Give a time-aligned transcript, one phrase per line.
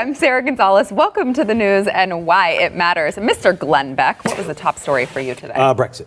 [0.00, 0.90] I'm Sarah Gonzalez.
[0.90, 3.16] Welcome to the news and why it matters.
[3.16, 3.56] Mr.
[3.56, 5.52] Glenn Beck, what was the top story for you today?
[5.52, 6.06] Uh, Brexit.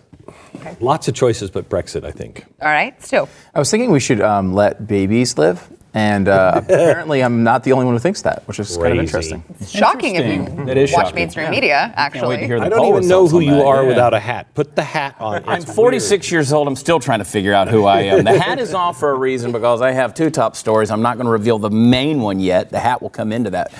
[0.80, 2.44] Lots of choices, but Brexit, I think.
[2.60, 3.28] All right, Stu.
[3.54, 7.72] I was thinking we should um, let babies live, and uh, apparently I'm not the
[7.72, 9.00] only one who thinks that, which is kind of Crazy.
[9.00, 9.44] interesting.
[9.66, 10.66] Shocking if you Interesting.
[10.66, 11.14] That is watch shocking.
[11.14, 11.50] mainstream Yeah.
[11.50, 12.46] media, Can't wait to actually.
[12.58, 13.88] the I don't poll even know results who on you that, are yeah.
[13.88, 14.52] without a hat.
[14.54, 15.44] Put the hat on.
[15.46, 16.66] I'm It's 46 years old.
[16.68, 18.24] I'm still trying to figure out who I am.
[18.24, 20.90] The hat is off for a reason because I have two top stories.
[20.90, 22.70] I'm not going to reveal the main one yet.
[22.70, 23.72] The hat will come into that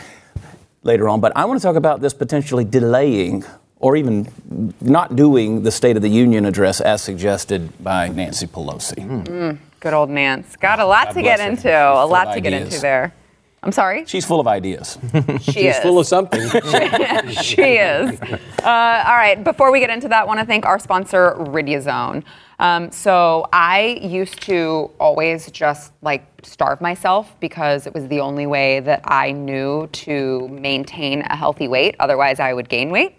[0.84, 1.20] later on.
[1.20, 3.44] But I want to talk about this potentially delaying
[3.80, 9.58] or even not doing the State of the Union address as suggested by Nancy Pelosi.
[9.84, 10.56] Good old Nance.
[10.56, 11.46] Got a lot God to get her.
[11.46, 11.60] into.
[11.64, 13.14] She's A lot of to get into there.
[13.62, 14.06] I'm sorry?
[14.06, 14.96] She's full of ideas.
[15.42, 15.78] She She's is.
[15.80, 16.40] full of something.
[17.42, 18.18] she is.
[18.62, 22.24] Uh, all right, before we get into that, I want to thank our sponsor, Riduzone.
[22.60, 28.46] Um, so I used to always just like starve myself because it was the only
[28.46, 31.94] way that I knew to maintain a healthy weight.
[32.00, 33.16] Otherwise, I would gain weight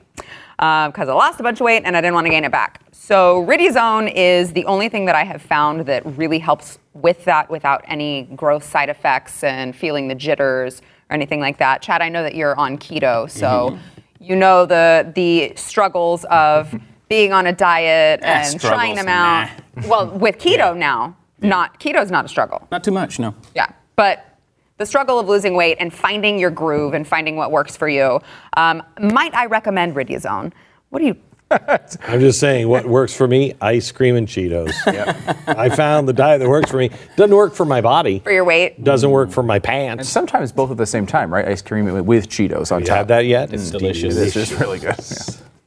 [0.58, 2.82] because I lost a bunch of weight and I didn't want to gain it back.
[3.06, 7.52] So Riduzone is the only thing that I have found that really helps with that
[7.52, 11.84] without any gross side effects and feeling the jitters or anything like that.
[11.84, 13.78] Chad, I know that you're on keto, so
[14.20, 16.74] you know the the struggles of
[17.08, 19.52] being on a diet Ah, and trying them out.
[19.86, 22.68] Well, with keto now, not keto's not a struggle.
[22.72, 23.36] Not too much, no.
[23.54, 24.40] Yeah, but
[24.80, 28.20] the struggle of losing weight and finding your groove and finding what works for you.
[28.58, 30.54] Um, might I recommend Riduzone?
[30.90, 31.18] What do you?
[31.52, 34.74] I'm just saying what works for me: ice cream and Cheetos.
[35.48, 36.90] I found the diet that works for me.
[37.16, 38.20] Doesn't work for my body.
[38.20, 38.84] For your weight?
[38.84, 40.10] Doesn't work for my And pants.
[40.10, 41.48] sometimes both at the same time, right?
[41.48, 42.98] Ice cream with Cheetos on You top.
[42.98, 43.54] had that yet?
[43.54, 44.18] It's delicious.
[44.18, 44.96] It's just really good.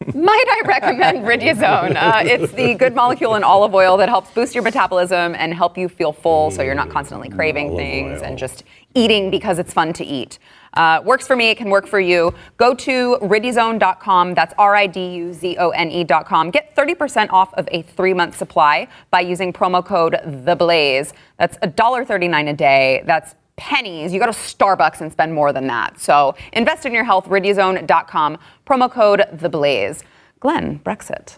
[0.07, 0.15] Yeah.
[0.15, 1.97] Might I recommend Riduzone?
[1.97, 5.77] Uh, it's the good molecule in olive oil that helps boost your metabolism and help
[5.77, 8.25] you feel full so you're not constantly craving olive things oil.
[8.29, 8.63] and just
[8.95, 10.39] eating because it's fun to eat.
[10.75, 12.33] Uh, works for me, it can work for you.
[12.57, 16.51] Go to riduzone.com, that's R I D U Z O N E.com.
[16.51, 21.13] Get 30% off of a three month supply by using promo code THEBLAZE.
[21.39, 23.03] That's $1.39 a day.
[23.07, 24.13] That's pennies.
[24.13, 26.01] You go to Starbucks and spend more than that.
[26.01, 30.05] So invest in your health, riduzone.com, promo code The Blaze.
[30.41, 31.37] Glenn, Brexit.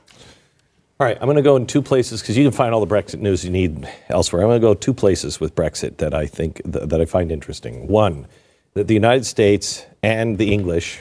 [1.00, 2.94] All right, I'm going to go in two places because you can find all the
[2.94, 4.43] Brexit news you need elsewhere.
[4.43, 7.32] I'm going to go two places with Brexit that I think th- that I find
[7.32, 7.87] interesting.
[7.88, 8.26] One,
[8.75, 11.00] that the United States and the English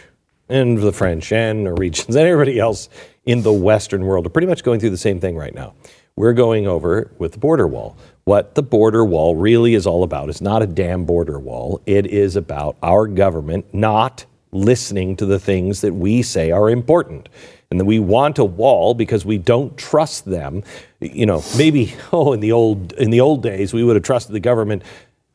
[0.49, 2.89] and the French and Norwegians and everybody else
[3.25, 5.73] in the Western world are pretty much going through the same thing right now.
[6.15, 7.95] We're going over with the border wall.
[8.25, 11.81] What the border wall really is all about is not a damn border wall.
[11.85, 17.29] It is about our government not listening to the things that we say are important.
[17.71, 20.63] And that we want a wall because we don't trust them.
[20.99, 24.33] You know, maybe oh in the old in the old days we would have trusted
[24.33, 24.83] the government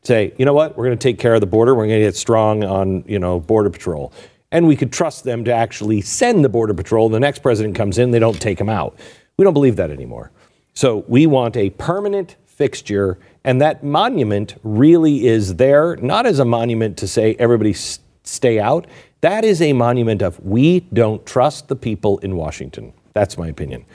[0.05, 1.73] say, you know what, we're going to take care of the border.
[1.73, 4.13] We're going to get strong on, you know, border patrol.
[4.51, 7.09] And we could trust them to actually send the border patrol.
[7.09, 8.97] The next president comes in, they don't take them out.
[9.37, 10.31] We don't believe that anymore.
[10.73, 16.45] So we want a permanent fixture, and that monument really is there not as a
[16.45, 18.87] monument to say everybody s- stay out.
[19.21, 22.93] That is a monument of we don't trust the people in Washington.
[23.13, 23.85] That's my opinion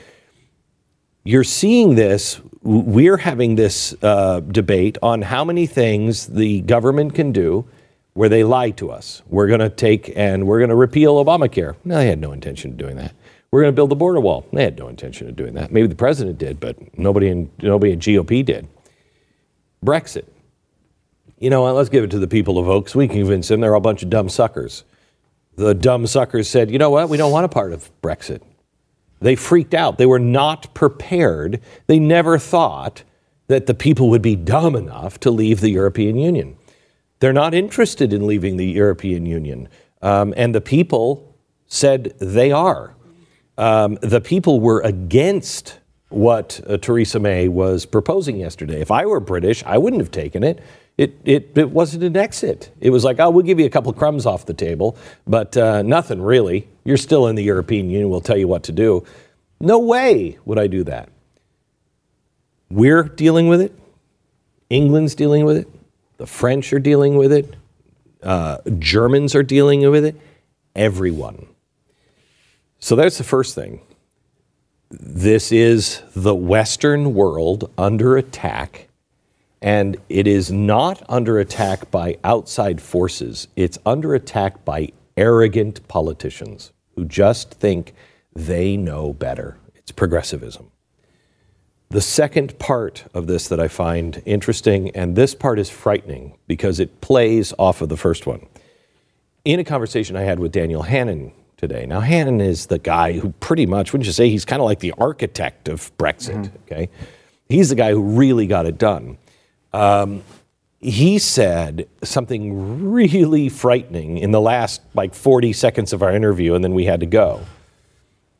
[1.24, 2.40] you're seeing this.
[2.62, 7.66] We're having this uh, debate on how many things the government can do
[8.12, 9.22] where they lie to us.
[9.28, 11.76] We're going to take and we're going to repeal Obamacare.
[11.84, 13.14] No, they had no intention of doing that.
[13.50, 14.46] We're going to build the border wall.
[14.52, 15.72] They had no intention of doing that.
[15.72, 18.68] Maybe the president did, but nobody in nobody in GOP did.
[19.84, 20.26] Brexit.
[21.38, 21.74] You know what?
[21.74, 22.94] Let's give it to the people of Oaks.
[22.94, 24.84] We can convince them they're a bunch of dumb suckers.
[25.56, 27.08] The dumb suckers said, you know what?
[27.08, 28.42] We don't want a part of Brexit.
[29.20, 29.98] They freaked out.
[29.98, 31.60] They were not prepared.
[31.86, 33.02] They never thought
[33.48, 36.56] that the people would be dumb enough to leave the European Union.
[37.18, 39.68] They're not interested in leaving the European Union.
[40.02, 41.36] Um, and the people
[41.66, 42.94] said they are.
[43.58, 48.80] Um, the people were against what uh, Theresa May was proposing yesterday.
[48.80, 50.60] If I were British, I wouldn't have taken it.
[51.00, 52.70] It, it, it wasn't an exit.
[52.78, 55.80] It was like, oh, we'll give you a couple crumbs off the table, but uh,
[55.80, 56.68] nothing really.
[56.84, 58.10] You're still in the European Union.
[58.10, 59.06] We'll tell you what to do.
[59.60, 61.08] No way would I do that.
[62.68, 63.72] We're dealing with it.
[64.68, 65.68] England's dealing with it.
[66.18, 67.56] The French are dealing with it.
[68.22, 70.20] Uh, Germans are dealing with it.
[70.76, 71.46] Everyone.
[72.78, 73.80] So that's the first thing.
[74.90, 78.89] This is the Western world under attack,
[79.62, 83.48] and it is not under attack by outside forces.
[83.56, 87.94] It's under attack by arrogant politicians who just think
[88.34, 89.58] they know better.
[89.74, 90.70] It's progressivism.
[91.90, 96.78] The second part of this that I find interesting, and this part is frightening because
[96.78, 98.46] it plays off of the first one.
[99.44, 101.86] in a conversation I had with Daniel Hannan today.
[101.86, 104.80] Now, Hannan is the guy who pretty much, wouldn't you say, he's kind of like
[104.80, 106.56] the architect of Brexit, mm-hmm.
[106.64, 106.88] okay?
[107.48, 109.18] He's the guy who really got it done.
[109.72, 110.22] Um,
[110.80, 116.64] he said something really frightening in the last like 40 seconds of our interview, and
[116.64, 117.42] then we had to go.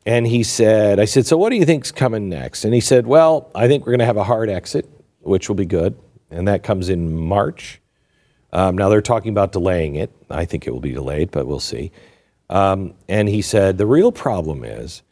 [0.05, 2.65] And he said, I said, so what do you think's coming next?
[2.65, 4.89] And he said, well, I think we're going to have a hard exit,
[5.19, 5.95] which will be good.
[6.31, 7.79] And that comes in March.
[8.51, 10.11] Um, now they're talking about delaying it.
[10.29, 11.91] I think it will be delayed, but we'll see.
[12.49, 15.03] Um, and he said, the real problem is,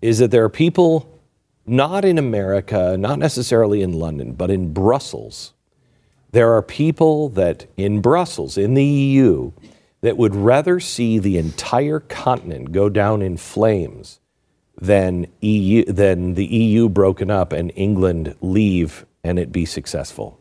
[0.00, 1.18] is that there are people
[1.66, 5.52] not in America, not necessarily in London, but in Brussels.
[6.30, 9.52] There are people that in Brussels, in the EU,
[10.00, 14.20] that would rather see the entire continent go down in flames
[14.80, 20.38] than EU than the EU broken up and England leave and it be successful.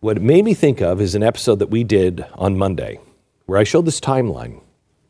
[0.00, 3.00] What it made me think of is an episode that we did on Monday,
[3.46, 4.60] where I showed this timeline,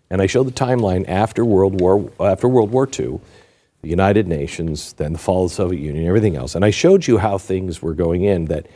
[0.08, 3.20] and I showed the timeline after World War after World War II,
[3.82, 7.06] the United Nations, then the fall of the Soviet Union, everything else, and I showed
[7.06, 8.46] you how things were going in.
[8.46, 8.66] That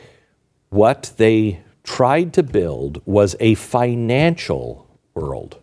[0.69, 5.61] what they tried to build was a financial world.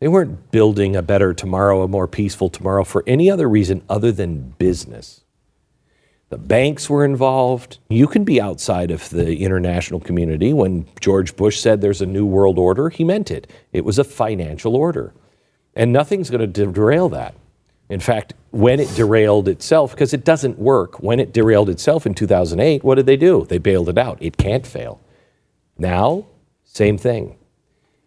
[0.00, 4.12] They weren't building a better tomorrow, a more peaceful tomorrow for any other reason other
[4.12, 5.22] than business.
[6.30, 7.78] The banks were involved.
[7.88, 10.52] You can be outside of the international community.
[10.52, 13.50] When George Bush said there's a new world order, he meant it.
[13.72, 15.12] It was a financial order.
[15.74, 17.34] And nothing's going to derail that.
[17.90, 22.14] In fact, when it derailed itself, because it doesn't work, when it derailed itself in
[22.14, 23.44] 2008, what did they do?
[23.44, 24.16] They bailed it out.
[24.20, 25.00] It can't fail.
[25.76, 26.26] Now,
[26.62, 27.36] same thing.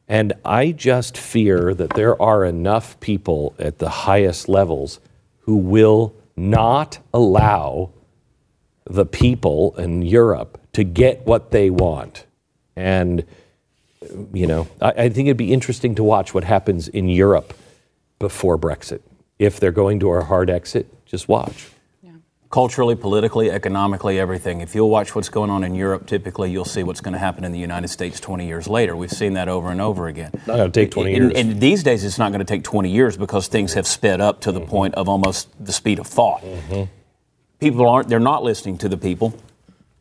[0.07, 5.01] And I just fear that there are enough people at the highest levels
[5.39, 7.91] who will not allow
[8.85, 12.25] the people in Europe to get what they want.
[12.77, 13.25] And,
[14.33, 17.53] you know, I, I think it'd be interesting to watch what happens in Europe
[18.19, 19.01] before Brexit.
[19.43, 21.67] If they're going to a hard exit, just watch.
[22.49, 24.61] culturally, politically, economically, everything.
[24.61, 27.43] If you'll watch what's going on in Europe, typically you'll see what's going to happen
[27.43, 28.95] in the United States 20 years later.
[28.95, 30.31] We've seen that over and over again.
[30.45, 31.33] Not going to take 20 And, years.
[31.35, 34.39] and these days, it's not going to take 20 years because things have sped up
[34.41, 34.69] to the Mm-hmm.
[34.69, 36.43] point of almost the speed of thought.
[37.59, 39.33] People aren't, they're not listening to the people.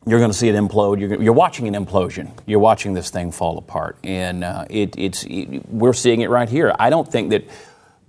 [0.05, 0.99] You're going to see it implode.
[0.99, 2.29] You're, you're watching an implosion.
[2.45, 3.97] You're watching this thing fall apart.
[4.03, 6.75] And uh, it, it's, it, we're seeing it right here.
[6.77, 7.45] I don't think that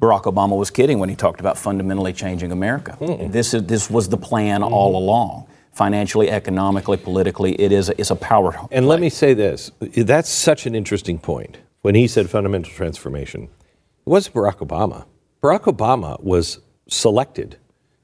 [0.00, 2.96] Barack Obama was kidding when he talked about fundamentally changing America.
[3.30, 5.46] This, is, this was the plan all along.
[5.72, 8.54] Financially, economically, politically, it is a, it's a power.
[8.70, 11.58] And let me say this that's such an interesting point.
[11.82, 15.04] When he said fundamental transformation, it wasn't Barack Obama.
[15.42, 17.58] Barack Obama was selected.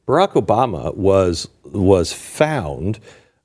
[0.07, 2.99] Barack Obama was, was found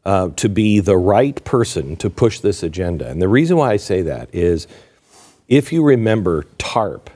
[0.05, 3.07] uh, to be the right person to push this agenda.
[3.07, 4.67] And the reason why I say that is
[5.47, 7.09] if you remember, TARP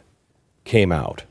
[0.69, 1.24] came out.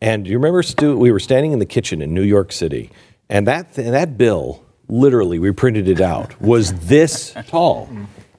[0.00, 2.90] And you remember, Stu, we were standing in the kitchen in New York City,
[3.28, 7.88] and that, that bill, literally, we printed it out, was this tall.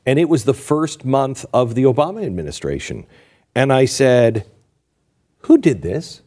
[0.06, 3.06] And it was the first month of the Obama administration.
[3.54, 4.46] And I said,
[5.42, 6.22] Who did this?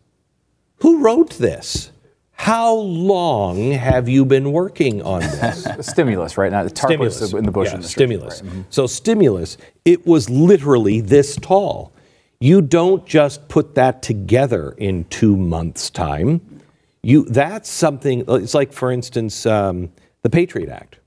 [0.76, 1.90] Who wrote this?
[2.32, 5.66] How long have you been working on this?
[5.80, 6.62] stimulus, right now.
[6.64, 7.88] The TARP was in the Bush yeah, administration.
[7.88, 8.42] Stimulus.
[8.42, 8.50] right.
[8.50, 8.62] Mm-hmm.
[8.70, 11.92] So stimulus, it was literally this tall.
[12.42, 16.62] You don't just put that together in two months' time.
[17.02, 18.24] You that's something.
[18.28, 19.92] It's like, for instance, um,
[20.22, 20.98] the Patriot Act.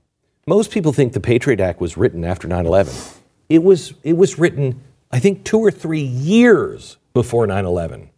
[0.46, 3.18] Most people think the Patriot Act was written after 9/11.
[3.48, 3.94] It was.
[4.04, 8.10] It was written, I think, two or three years before 9/11,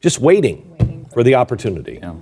[0.00, 2.00] just waiting, for the opportunity.
[2.02, 2.14] Yeah.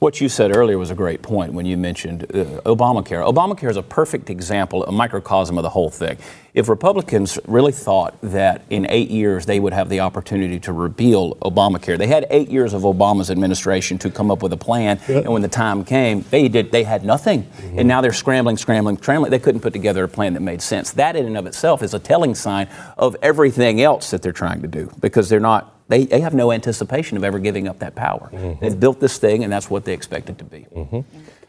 [0.00, 3.22] What you said earlier was a great point when you mentioned uh, Obamacare.
[3.22, 6.16] Obamacare is a perfect example, a microcosm of the whole thing.
[6.54, 11.34] If Republicans really thought that in eight years they would have the opportunity to repeal
[11.42, 15.28] Obamacare, they had eight years of Obama's administration to come up with a plan, and
[15.34, 16.72] when the time came, they did.
[16.72, 19.30] They had nothing, and now they're scrambling, scrambling, scrambling.
[19.30, 20.92] They couldn't put together a plan that made sense.
[20.92, 24.62] That in and of itself is a telling sign of everything else that they're trying
[24.62, 27.94] to do because they're not they, they have no anticipation of ever giving up that
[27.94, 28.30] power.
[28.60, 30.66] They've built this thing, and that's what they expect it to be.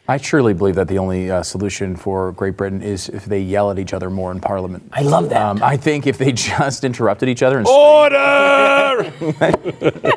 [0.08, 3.70] I truly believe that the only uh, solution for Great Britain is if they yell
[3.70, 4.82] at each other more in Parliament.
[4.92, 5.40] I love that.
[5.40, 8.16] Um, I think if they just interrupted each other and said, Order!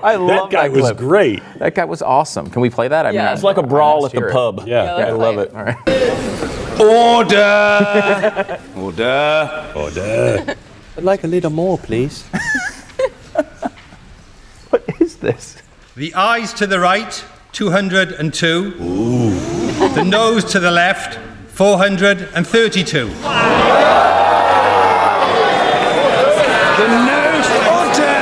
[0.04, 0.98] I love that guy was clip.
[0.98, 1.44] great.
[1.60, 2.50] That guy was awesome.
[2.50, 3.06] Can we play that?
[3.06, 3.30] I Yeah.
[3.30, 4.32] I- It's It's like a brawl at the it.
[4.34, 4.64] pub.
[4.66, 4.94] Yeah.
[4.96, 5.54] let's I love play it.
[5.56, 5.78] All right.
[6.82, 8.60] Order!
[8.76, 9.72] Order!
[9.76, 10.56] Order.
[10.98, 12.26] I'd like a little more, please.
[15.26, 15.64] What is this?
[15.96, 18.72] The ayes to the right, 202.
[19.96, 21.18] The noes to the left,
[21.54, 23.06] 432.
[26.76, 28.22] The noes order.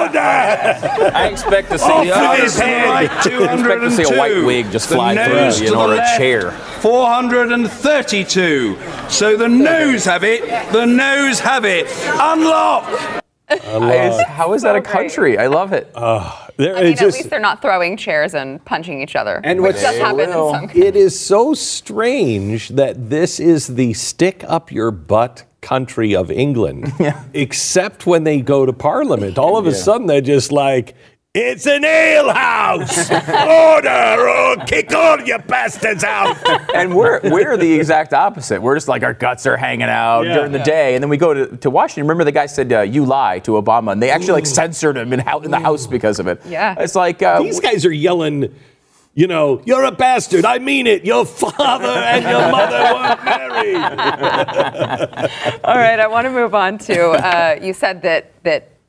[0.00, 1.14] Order.
[1.16, 3.04] I expect to see, Off I with his head.
[3.04, 5.96] expect to see a white wig just The fly through, you know, the or a
[5.96, 6.18] left.
[6.18, 6.50] chair.
[6.80, 8.76] 432.
[9.08, 10.42] So the noes have it.
[10.72, 11.86] The noes have it.
[12.20, 13.19] Unlock.
[13.54, 14.92] It's- how is that a So great.
[14.92, 15.38] country?
[15.38, 15.90] I love it.
[15.94, 19.40] Uh, there, I mean, it's at least they're not throwing chairs and punching each other.
[19.44, 23.66] And which what's does happen in so- some it is so strange that this is
[23.68, 26.92] the stick up your butt country of England.
[27.34, 30.94] Except when they go to Parliament, all of a sudden they're just like.
[31.32, 33.08] It's an alehouse!
[33.10, 36.36] Order or kick all you bastards out!
[36.74, 38.60] and we're we're the exact opposite.
[38.60, 40.34] We're just like our guts are hanging out Yeah.
[40.34, 42.02] during the day, and then we go to, to Washington.
[42.08, 45.12] Remember, the guy said uh, "you lie" to Obama, and they actually like censored him
[45.12, 46.44] in, hou- in the House because of it.
[46.46, 46.74] Yeah.
[46.80, 48.52] it's like uh, These guys are yelling,
[49.14, 50.44] you know, you're a bastard.
[50.44, 51.04] I mean it.
[51.04, 53.76] Your father and your mother weren't married.
[55.62, 57.10] All right, I want to move on to.
[57.10, 58.79] Uh, you said that that m- the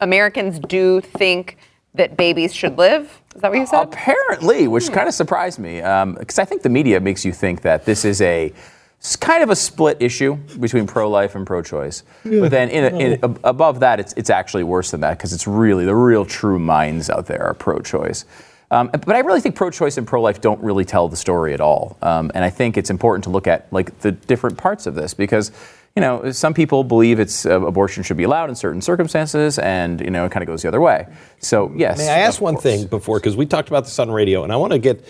[0.00, 1.56] Americans do think
[1.94, 3.20] that babies should live.
[3.34, 3.82] Is that what you said?
[3.82, 5.76] Apparently, which kind of surprised me,
[6.18, 8.52] because I think the media makes you think that this is a
[8.98, 12.02] it's kind of a split issue between pro-life and pro-choice.
[12.24, 15.46] But then in, in, ab- above that, it's, it's actually worse than that because it's
[15.46, 18.24] really the real true minds out there are pro-choice.
[18.72, 21.96] Um, but I really think pro-choice and pro-life don't really tell the story at all.
[22.02, 25.14] Um, and I think it's important to look at like the different parts of this
[25.14, 25.52] because
[25.96, 30.00] you know, some people believe it's uh, abortion should be allowed in certain circumstances, and
[30.00, 31.06] you know, it kind of goes the other way.
[31.40, 31.98] So yes.
[31.98, 32.62] May I ask one course.
[32.62, 35.04] thing before, because we talked about this on radio, and I want to get,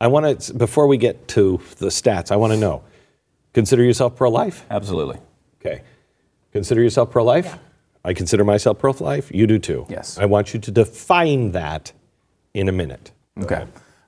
[0.00, 2.82] I want to, before we get to the stats, I want to know
[3.54, 4.66] consider yourself pro life?
[4.70, 5.18] Absolutely.
[5.60, 5.82] Okay.
[6.52, 7.46] Consider yourself pro life?
[7.46, 7.58] Yeah.
[8.04, 9.30] I consider myself pro life.
[9.32, 9.86] You do too.
[9.88, 10.18] Yes.
[10.18, 11.92] I want you to define that
[12.52, 13.12] in a minute.
[13.40, 13.64] Okay.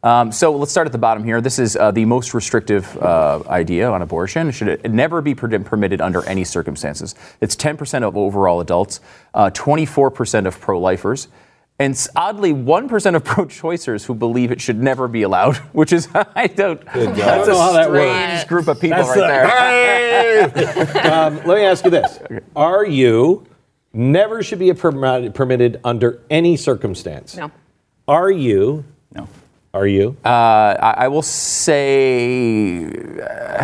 [0.07, 1.41] Um, so let's start at the bottom here.
[1.41, 4.53] This is uh, the most restrictive uh, idea on abortion.
[4.53, 7.17] Should it never be per- permitted under any circumstances?
[7.41, 9.01] It's 10% of overall adults,
[9.35, 11.27] uh, 24% of pro-lifers,
[11.81, 15.57] and oddly 1% of pro-choicers who believe it should never be allowed.
[15.73, 16.85] Which is I don't.
[16.85, 18.45] That's don't a know how that strange works.
[18.45, 21.13] group of people That's right the- there.
[21.13, 22.21] um, let me ask you this:
[22.55, 23.45] Are you
[23.93, 27.37] never should be permitted permitted under any circumstance?
[27.37, 27.51] no.
[28.07, 28.85] Are you?
[29.13, 29.27] No.
[29.75, 30.17] Are you?
[30.25, 32.81] Uh, I, I will say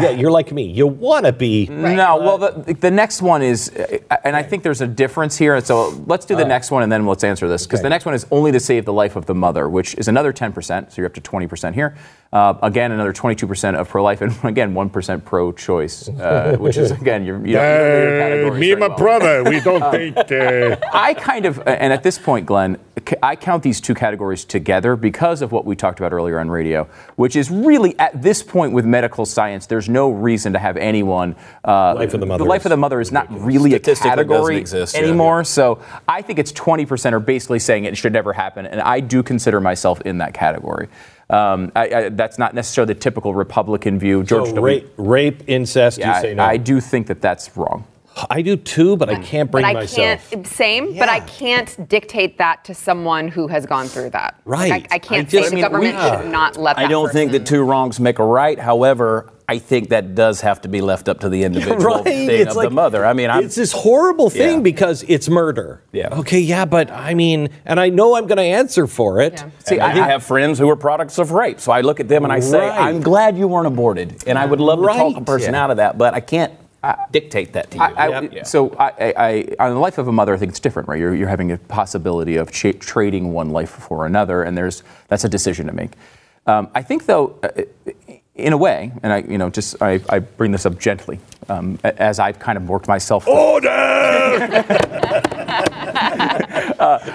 [0.00, 0.64] yeah, you're like me.
[0.64, 1.66] You want to be.
[1.66, 5.54] No, well, the, the next one is, uh, and I think there's a difference here.
[5.54, 7.66] And so let's do the next one and then let's answer this.
[7.66, 7.84] Because Okay.
[7.86, 10.32] the next one is only to save the life of the mother, which is another
[10.32, 10.90] 10%.
[10.92, 11.96] So you're up to 20% here.
[12.32, 16.90] Uh, again, another 22% of pro life, and again, 1% pro choice, uh, which is,
[16.90, 18.96] again, you're, you don't, you don't know your me and my well.
[18.96, 20.16] brother, we don't think.
[20.16, 22.78] Uh, I kind of, and at this point, Glenn,
[23.22, 26.84] I count these two categories together because of what we talked about earlier on radio,
[27.16, 31.36] which is really at this point with medical science, there's no reason to have anyone.
[31.64, 33.76] Uh, Life of the mother The life is of the mother is not really a
[33.76, 35.02] Statistically, it doesn't category exist, yeah.
[35.02, 35.44] anymore.
[35.44, 39.22] So I think it's 20% are basically saying it should never happen, and I do
[39.22, 40.88] consider myself in that category.
[41.30, 44.22] Um, I, I, that's not necessarily the typical Republican view.
[44.22, 44.64] George So W.
[44.66, 45.98] rape, rape, incest.
[45.98, 46.44] Yeah, you say I, no.
[46.44, 47.84] I do think that that's wrong.
[48.30, 50.30] I do too, but I can't bring but I myself.
[50.30, 50.46] can't.
[50.46, 54.40] Same, but I can't dictate that to someone who has gone through that.
[54.44, 54.86] Like, Right.
[54.90, 56.78] I, I can't I say just- the I mean, government we- should not let.
[56.78, 58.58] I don't think that two wrongs make a right.
[58.58, 62.04] However, I think that does have to be left up to the individual right?
[62.04, 63.04] thing It's of like the mother.
[63.04, 64.60] I mean, I'm, it's this horrible thing Yeah.
[64.62, 65.82] because it's murder.
[65.92, 66.08] Yeah.
[66.20, 66.38] Okay.
[66.40, 69.34] Yeah, but I mean, and I know I'm going to answer for it.
[69.34, 69.50] Yeah.
[69.64, 72.24] See, I, I- have friends who are products of rape, so I look at them
[72.24, 72.80] and I say, Right.
[72.80, 75.64] "I'm glad you weren't aborted," and I would love to talk a person Yeah.
[75.64, 76.52] out of that, but I can't
[77.10, 77.82] dictate that to you.
[77.82, 78.42] I, I, Yeah.
[78.42, 80.98] So, I, I, I, on the life of a mother, I think it's different, right?
[80.98, 85.24] You're, you're having a possibility of cha- trading one life for another, and there's that's
[85.24, 85.92] a decision to make.
[86.46, 87.62] Um, I think, though, uh,
[88.34, 91.78] in a way, and I, you know, just I, I bring this up gently, um,
[91.84, 93.28] as I've kind of worked myself.
[93.28, 93.68] Order!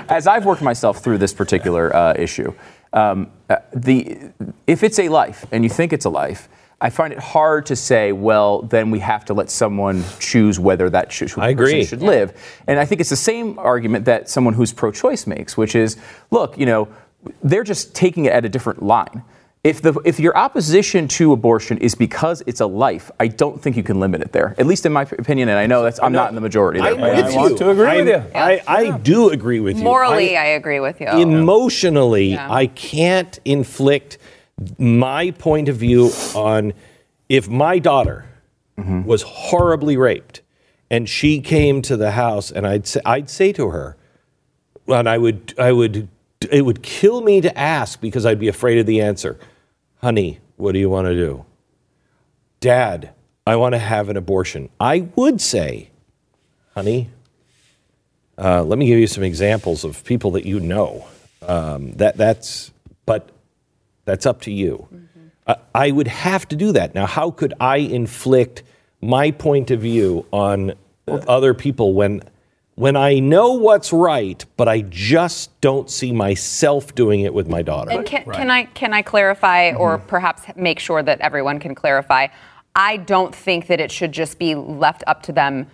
[0.10, 2.54] as I've worked myself through this particular uh, issue,
[2.94, 4.32] um, uh, the
[4.68, 6.48] if it's a life and you think it's a life,
[6.80, 10.90] I find it hard to say, well, then we have to let someone choose whether
[10.92, 11.86] that sh- I person agree.
[11.86, 12.34] should live.
[12.68, 15.98] And I think it's the same argument that someone who's pro-choice makes, which is,
[16.30, 16.88] look, you know,
[17.42, 19.24] they're just taking it at a different line.
[19.64, 23.76] If, the, if your opposition to abortion is because it's a life, I don't think
[23.76, 24.54] you can limit it there.
[24.60, 26.80] At least in my opinion, and I know that's I'm not in the majority.
[26.80, 27.36] There, I'm but- with I you.
[27.36, 28.64] want to agree with I'm- you.
[28.68, 29.84] I, I do agree with you.
[29.84, 31.08] Morally, I- I, agree with you.
[31.08, 32.54] emotionally, Yeah.
[32.54, 34.20] I can't inflict
[34.78, 36.74] my point of view on
[37.30, 38.26] if my daughter
[39.06, 40.42] was horribly raped
[40.92, 43.98] and she came to the house and I'd say, I'd say to her,
[44.88, 46.08] and I would, I would,
[46.52, 49.40] it would kill me to ask because I'd be afraid of the answer.
[50.02, 51.44] Honey, what do you want to do?
[52.60, 53.12] Dad,
[53.46, 54.70] I want to have an abortion.
[54.80, 55.90] I would say,
[56.76, 57.10] honey,
[58.38, 61.08] Uh, let me give you some examples of people that you know.
[61.42, 62.72] Um, that that's,
[63.08, 63.30] but
[64.08, 64.88] that's up to you.
[65.46, 66.96] I, I would have to do that.
[66.96, 68.64] Now, how could I inflict
[69.02, 70.74] my point of view on
[71.08, 72.24] other people when
[72.76, 77.64] when I know what's right, but I just don't see myself doing it with my
[77.64, 77.92] daughter?
[77.92, 79.82] And can, can I can I clarify, Mm-hmm.
[79.82, 82.28] or perhaps make sure that everyone can clarify?
[82.76, 85.68] I don't think that it should just be left up to them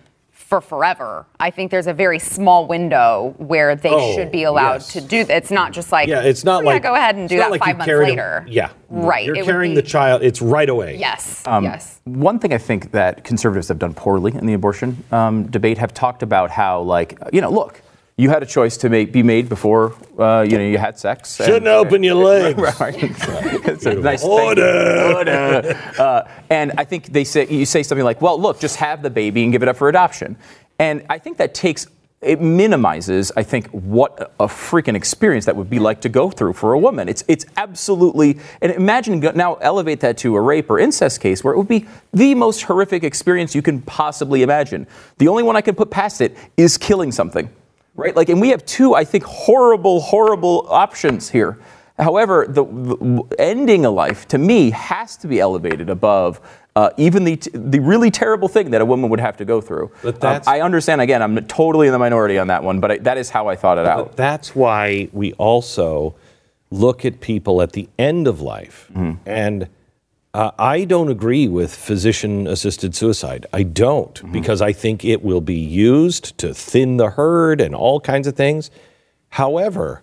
[0.46, 1.24] for forever.
[1.40, 4.92] I think there's a very small window where they Oh, should be allowed yes.
[4.92, 5.36] to do that.
[5.38, 7.50] It's not just like yeah, it's not "Oh, yeah, like go ahead and do that
[7.50, 8.44] like five months carried them- later.
[8.48, 9.24] yeah, right.
[9.24, 10.22] You're it carrying be- the child.
[10.22, 10.96] It's right away.
[10.98, 11.42] Yes.
[11.46, 12.00] Um, yes.
[12.04, 15.94] One thing I think that conservatives have done poorly in the abortion um, debate have
[15.94, 17.80] talked about how, like, you know, look,
[18.16, 21.38] you had a choice to make, be made before, uh, you know, you had sex.
[21.40, 22.58] and- Shouldn't open your legs.
[22.58, 22.94] Right.
[23.02, 24.30] it's a nice thing.
[24.30, 25.14] Order.
[25.16, 25.80] Order.
[25.98, 29.10] Uh, and I think they say you say something like, "Well, look, just have the
[29.10, 30.36] baby and give it up for adoption."
[30.78, 31.86] And I think that takes
[32.20, 36.54] it minimizes, I think, what a freaking experience that would be like to go through
[36.54, 37.08] for a woman.
[37.08, 41.52] It's it's absolutely and imagine now elevate that to a rape or incest case where
[41.52, 44.86] it would be the most horrific experience you can possibly imagine.
[45.18, 47.50] The only one I can put past it is killing something
[47.94, 48.14] right?
[48.14, 51.58] Like, and we have two, I think, horrible, horrible options here.
[51.98, 56.40] However, the, the ending a life to me has to be elevated above
[56.76, 59.92] uh, even the the really terrible thing that a woman would have to go through.
[60.02, 61.00] But Um, I understand.
[61.00, 63.54] Again, I'm totally in the minority on that one, but I, that is how I
[63.54, 64.16] thought it out.
[64.16, 66.16] That's why we also
[66.72, 68.90] look at people at the end of life.
[69.24, 69.68] And
[70.34, 73.46] uh, I don't agree with physician assisted suicide.
[73.52, 78.00] I don't, because I think it will be used to thin the herd and all
[78.00, 78.68] kinds of things.
[79.28, 80.02] However,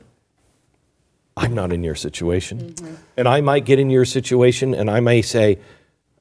[1.36, 2.76] I'm not in your situation.
[3.18, 5.60] And I might get in your situation and I may say,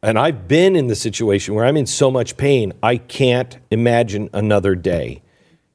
[0.03, 4.29] and I've been in the situation where I'm in so much pain, I can't imagine
[4.33, 5.23] another day.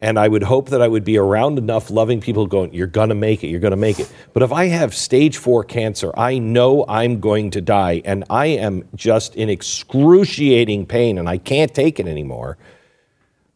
[0.05, 3.09] And I would hope that I would be around enough loving people going, You're going
[3.09, 4.07] to make it, you're going to make it.
[4.33, 8.45] But if I have stage four cancer, I know I'm going to die, and I
[8.45, 12.59] am just in excruciating pain and I can't take it anymore.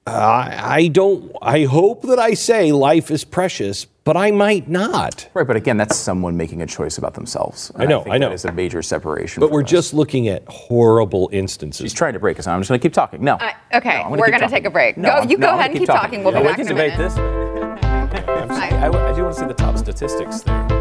[0.07, 5.29] I, I don't, I hope that I say life is precious, but I might not.
[5.35, 7.71] Right, but again, that's someone making a choice about themselves.
[7.75, 8.31] I know, think I know.
[8.31, 9.39] It's a major separation.
[9.39, 9.69] But we're us.
[9.69, 11.83] just looking at horrible instances.
[11.83, 12.47] She's trying to break us.
[12.47, 13.23] I'm just going to keep talking.
[13.23, 13.35] No.
[13.35, 14.97] Uh, okay, No, I'm we're going to take a break.
[14.97, 16.23] No, go, you no, go I'm ahead and keep keep talking.
[16.23, 17.09] We'll Yeah, be we back can in a debate minute.
[17.13, 17.17] this.
[18.49, 20.78] I, I do want to see the top statistics there.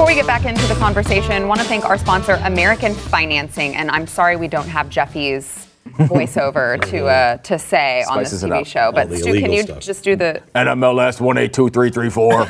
[0.00, 3.90] Before we get back into the conversation, want to thank our sponsor, American Financing, and
[3.90, 8.60] I'm sorry we don't have Jeffy's voiceover to uh, to say on this Spices TV
[8.62, 8.66] up.
[8.66, 8.92] show.
[8.92, 9.80] But Stu, can you stuff.
[9.80, 12.46] just do the NMLS 182334.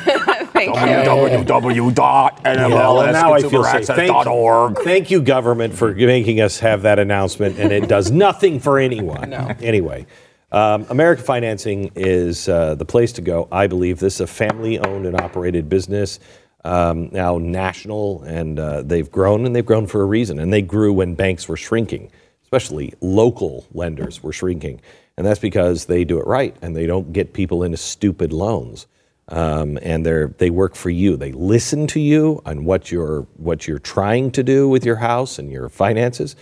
[0.53, 0.71] thank you?
[0.71, 1.25] Well,
[3.01, 3.65] and now I feel.
[3.65, 8.79] Thank, thank you, government, for making us have that announcement, and it does nothing for
[8.79, 9.33] anyone.
[9.33, 10.07] Anyway,
[10.53, 13.47] um, American Financing is uh, the place to go.
[13.51, 16.19] I believe this is a family-owned and operated business,
[16.63, 20.39] um, now national, and uh, they've grown, and they've grown for a reason.
[20.39, 22.11] And they grew when banks were shrinking,
[22.43, 24.81] especially local lenders were shrinking,
[25.17, 28.87] and that's because they do it right, and they don't get people into stupid loans
[29.31, 31.15] um, and they're they work for you.
[31.15, 35.39] They listen to you on what you're what you're trying to do with your house
[35.39, 36.35] and your finances.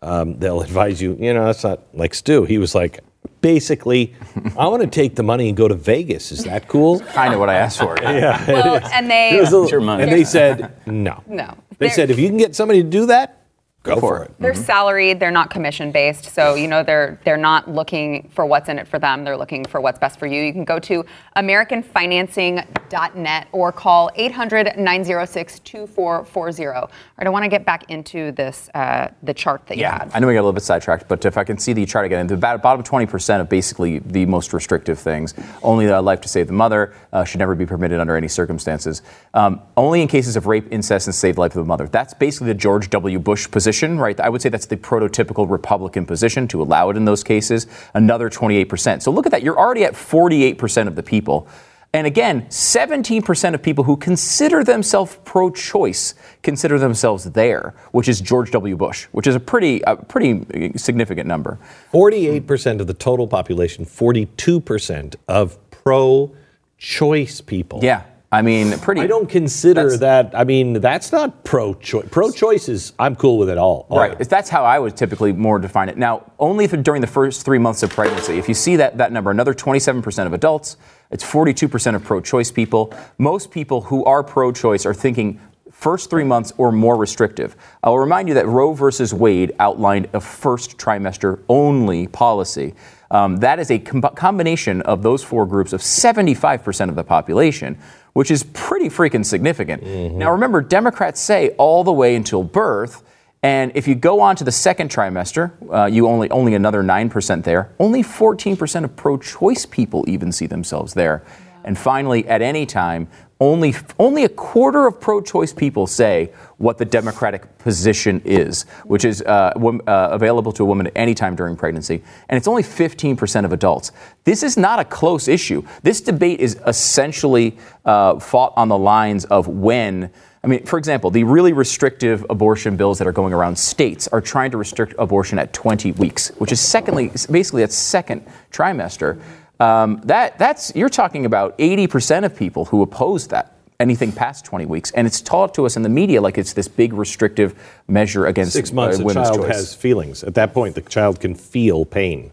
[0.00, 1.16] Um, they'll advise you.
[1.18, 2.44] You know, that's not like Stu.
[2.44, 3.00] He was like,
[3.40, 4.14] basically,
[4.58, 6.32] I want to take the money and go to Vegas.
[6.32, 7.00] Is that cool?
[7.00, 7.96] Kind of what I asked for.
[8.00, 8.44] yeah.
[8.50, 10.02] Well, and they It was a- your money.
[10.02, 11.22] And they said no.
[11.26, 11.54] no.
[11.78, 13.42] They They're- said if you can get somebody to do that,
[13.86, 14.32] go, for it.
[14.38, 15.20] They're salaried.
[15.20, 16.26] They're not commission based.
[16.26, 19.24] So you know they're they're not looking for what's in it for them.
[19.24, 20.42] They're looking for what's best for you.
[20.42, 21.04] You can go to
[21.36, 26.76] AmericanFinancing.net or call 800-906-2440.
[26.76, 29.98] All right, I want to get back into this uh, the chart that you Yeah,
[29.98, 30.10] had.
[30.14, 32.06] I know we got a little bit sidetracked, but if I can see the chart
[32.06, 36.46] again, the bottom 20% of basically the most restrictive things, only a life to save
[36.46, 39.02] the mother uh, should never be permitted under any circumstances.
[39.34, 41.86] Um, only in cases of rape, incest, and save the life of the mother.
[41.86, 43.18] That's basically the George W.
[43.18, 44.18] Bush position, right?
[44.20, 47.66] I would say that's the prototypical Republican position to allow it in those cases.
[47.94, 49.02] Another 28%.
[49.02, 49.42] So look at that.
[49.42, 51.48] You're already at 48% of the people.
[51.92, 58.50] And again, 17% of people who consider themselves pro-choice consider themselves there, which is George
[58.50, 58.76] W.
[58.76, 61.58] Bush, which is a pretty, a pretty significant number.
[61.92, 67.80] 48% of the total population, 42% of pro-choice people.
[67.82, 69.00] Yeah, I mean, pretty.
[69.02, 70.32] I don't consider that.
[70.34, 72.08] I mean, that's not pro-choice.
[72.10, 73.86] Pro-choice is I'm cool with it all.
[73.88, 74.18] all Right.
[74.18, 75.96] That's how I would typically more define it.
[75.96, 78.36] Now, only if during the first three months of pregnancy.
[78.36, 80.76] If you see that, that number, another 27% of adults,
[81.10, 82.92] it's 42% of pro choice people.
[83.18, 87.54] Most people who are pro choice are thinking first three months or more restrictive.
[87.82, 92.74] I'll remind you that Roe versus Wade outlined a first trimester only policy.
[93.10, 97.78] Um, that is a com- combination of those four groups of 75% of the population,
[98.16, 99.82] which is pretty freaking significant.
[99.82, 103.02] Now, remember, Democrats say all the way until birth.
[103.42, 107.10] And if you go on to the second trimester, uh, you only only another nine
[107.10, 107.74] percent there.
[107.78, 111.24] Only 14 percent of pro-choice people even see themselves there.
[111.62, 116.84] And finally, at any time, only only a quarter of pro-choice people say what the
[116.86, 119.52] Democratic position is, which is uh,
[119.86, 122.02] uh, available to a woman at any time during pregnancy.
[122.28, 123.92] And it's only 15 percent of adults.
[124.24, 125.62] This is not a close issue.
[125.82, 130.10] This debate is essentially uh, fought on the lines of when.
[130.42, 134.20] I mean, for example, the really restrictive abortion bills that are going around states are
[134.20, 139.20] trying to restrict abortion at 20 weeks, which is secondly, basically at second trimester.
[139.58, 144.66] Um, that that's you're talking about 80% of people who oppose that anything past 20
[144.66, 147.54] weeks, and it's taught to us in the media like it's this big restrictive
[147.88, 149.56] measure against Six months, uh, a women's child choice.
[149.56, 150.24] has feelings.
[150.24, 152.32] At that point, the child can feel pain,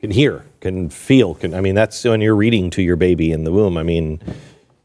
[0.00, 1.34] can hear, can feel.
[1.34, 3.76] Can I mean, that's when you're reading to your baby in the womb.
[3.76, 4.20] I mean,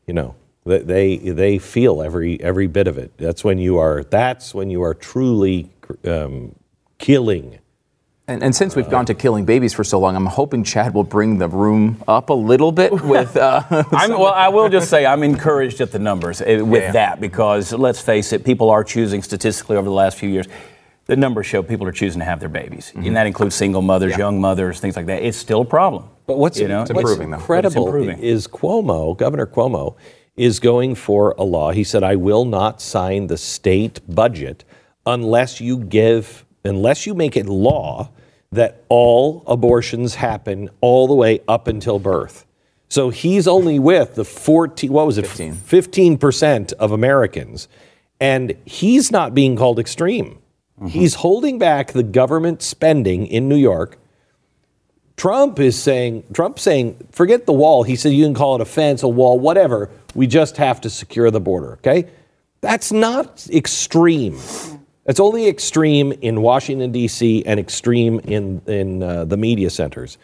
[0.08, 0.36] you know,
[0.66, 3.18] they they, they feel every every bit of it.
[3.18, 4.04] That's when you are.
[4.04, 5.70] That's when you are truly
[6.06, 6.56] um,
[6.98, 7.60] killing.
[8.28, 11.04] And, and since we've gone to killing babies for so long, I'm hoping Chad will
[11.04, 13.38] bring the room up a little bit with.
[13.38, 13.62] Uh,
[13.92, 16.92] I'm, well, I will just say I'm encouraged at the numbers uh, with Yeah.
[16.94, 20.48] that because let's face it, people are choosing statistically over the last few years.
[21.06, 23.06] The numbers show people are choosing to have their babies, Mm-hmm.
[23.06, 25.22] and that includes single mothers, young mothers, things like that.
[25.22, 26.06] It's still a problem.
[26.26, 27.38] But what's, You know, it's improving, though.
[27.38, 28.20] incredible it's improving.
[28.24, 29.98] is Cuomo, Governor Cuomo,
[30.36, 31.70] is going for a law.
[31.72, 34.64] He said, "I will not sign the state budget
[35.06, 38.10] unless you give, unless you make it law
[38.56, 42.46] that all abortions happen all the way up until birth."
[42.88, 45.54] So he's only with the 14, what was it, 15.
[45.56, 47.68] 15% of Americans.
[48.20, 50.38] And he's not being called extreme.
[50.80, 50.88] Mm-hmm.
[50.88, 53.98] He's holding back the government spending in New York
[55.18, 57.84] Trump is saying, Trump saying, forget the wall.
[57.84, 59.90] He said you can call it a fence, a wall, whatever.
[60.14, 62.10] We just have to secure the border, okay?
[62.62, 64.40] That's not extreme.
[65.06, 70.18] It's only extreme in Washington, D.C., and extreme in, in uh, the media centers.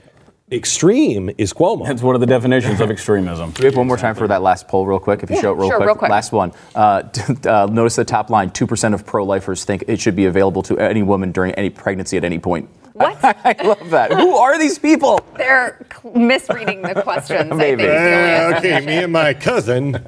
[0.52, 1.88] Extreme is Cuomo.
[1.88, 3.54] That's one of the definitions of extremism.
[3.58, 5.24] We have one more time for that last poll, real quick?
[5.24, 5.88] If you show it real, sure, quick.
[5.88, 6.12] real quick.
[6.12, 6.52] Last one.
[6.76, 7.04] Uh,
[7.46, 10.78] uh, notice the top line: two percent of pro-lifers think it should be available to
[10.78, 12.70] any woman during any pregnancy at any point.
[12.92, 13.18] What?
[13.24, 14.12] I love that.
[14.12, 15.22] Who are these people?
[15.38, 17.40] They're misreading the questions.
[17.40, 17.58] I think.
[17.58, 17.84] Maybe.
[17.84, 18.58] is the only answer.
[18.58, 19.96] okay, me and my cousin.
[19.96, 20.04] Uh,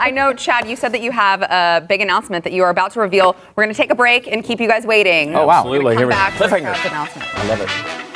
[0.00, 2.90] I know, Chad, you said that you have a big announcement that you are about
[2.94, 3.36] to reveal.
[3.54, 5.36] We're going to take a break and keep you guys waiting.
[5.36, 5.60] Oh, wow.
[5.60, 5.94] Absolutely.
[5.94, 6.88] Come Here we back for Cliffhanger.
[6.90, 7.38] Announcement.
[7.38, 8.13] I love it.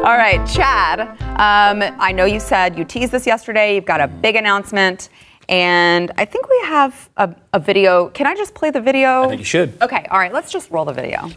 [0.00, 1.00] All right, Chad.
[1.00, 3.74] Um, I know you said you teased this yesterday.
[3.74, 5.10] You've got a big announcement,
[5.46, 8.08] and I think we have a, a video.
[8.08, 9.24] Can I just play the video?
[9.24, 9.74] I think you should.
[9.82, 10.06] Okay.
[10.10, 10.32] All right.
[10.32, 11.28] Let's just roll the video.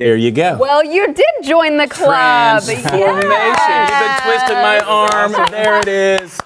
[0.00, 0.56] There you go.
[0.56, 2.62] Well, you did join the club.
[2.62, 2.98] Transformation.
[2.98, 5.34] You've been twisting my arm.
[5.50, 6.40] There it is.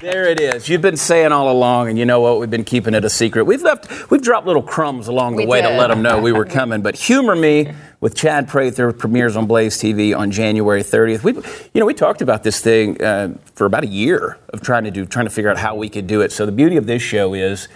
[0.00, 0.70] There it is.
[0.70, 2.40] You've been saying all along, and you know what?
[2.40, 3.44] We've been keeping it a secret.
[3.44, 6.32] We've left, we've dropped little crumbs along the We way to let them know we
[6.32, 6.80] were coming.
[6.80, 11.24] But humor me with Chad Prather premieres on Blaze TV on January 30th.
[11.24, 14.84] We, you know, we talked about this thing uh, for about a year of trying
[14.84, 16.32] to do, trying to figure out how we could do it.
[16.32, 17.68] So the beauty of this show is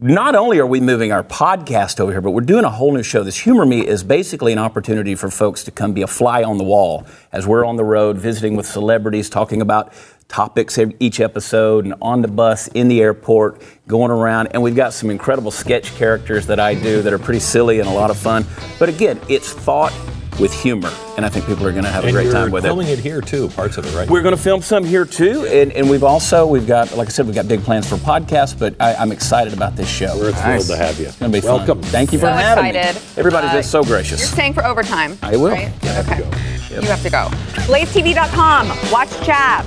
[0.00, 3.02] not only are we moving our podcast over here, but we're doing a whole new
[3.02, 3.24] show.
[3.24, 6.56] This Humor Me is basically an opportunity for folks to come be a fly on
[6.56, 9.92] the wall as we're on the road visiting with celebrities, talking about
[10.28, 14.46] topics each episode, and on the bus, in the airport, going around.
[14.52, 17.88] And we've got some incredible sketch characters that I do that are pretty silly and
[17.88, 18.44] a lot of fun.
[18.78, 19.92] But again, it's thought
[20.38, 22.68] with humor, and I think people are going to have a great time with it.
[22.68, 24.08] filming it here too, parts of it, right?
[24.08, 27.10] We're going to film some here too, and, and we've also we've got, like I
[27.10, 28.58] said, we've got big plans for podcasts.
[28.58, 30.16] But I, I'm excited about this show.
[30.16, 31.06] We're thrilled to have you.
[31.06, 31.82] It's going to be Welcome.
[31.82, 31.90] fun.
[31.90, 32.94] Thank you for So having excited.
[33.00, 33.02] me.
[33.18, 34.20] Everybody's Uh, been so gracious.
[34.20, 35.18] You're staying for overtime.
[35.22, 35.50] I will.
[35.50, 35.72] Right?
[35.82, 36.16] I have okay.
[36.18, 36.36] to go.
[36.74, 36.82] Yep.
[36.82, 37.28] You have to go.
[37.72, 38.68] BlazeTV.com.
[38.92, 39.64] Watch Chad.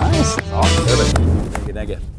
[0.00, 0.38] Nice.
[0.52, 0.86] Awesome.
[0.86, 1.72] Thank you.
[1.74, 2.17] Thank you.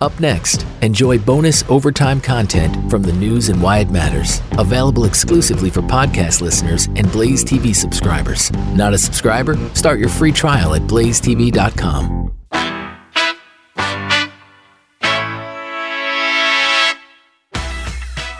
[0.00, 5.68] Up next, enjoy bonus overtime content from the news and why it matters, available exclusively
[5.68, 8.50] for podcast listeners and Blaze TV subscribers.
[8.72, 9.56] Not a subscriber?
[9.74, 12.32] Start your free trial at blazetv.com.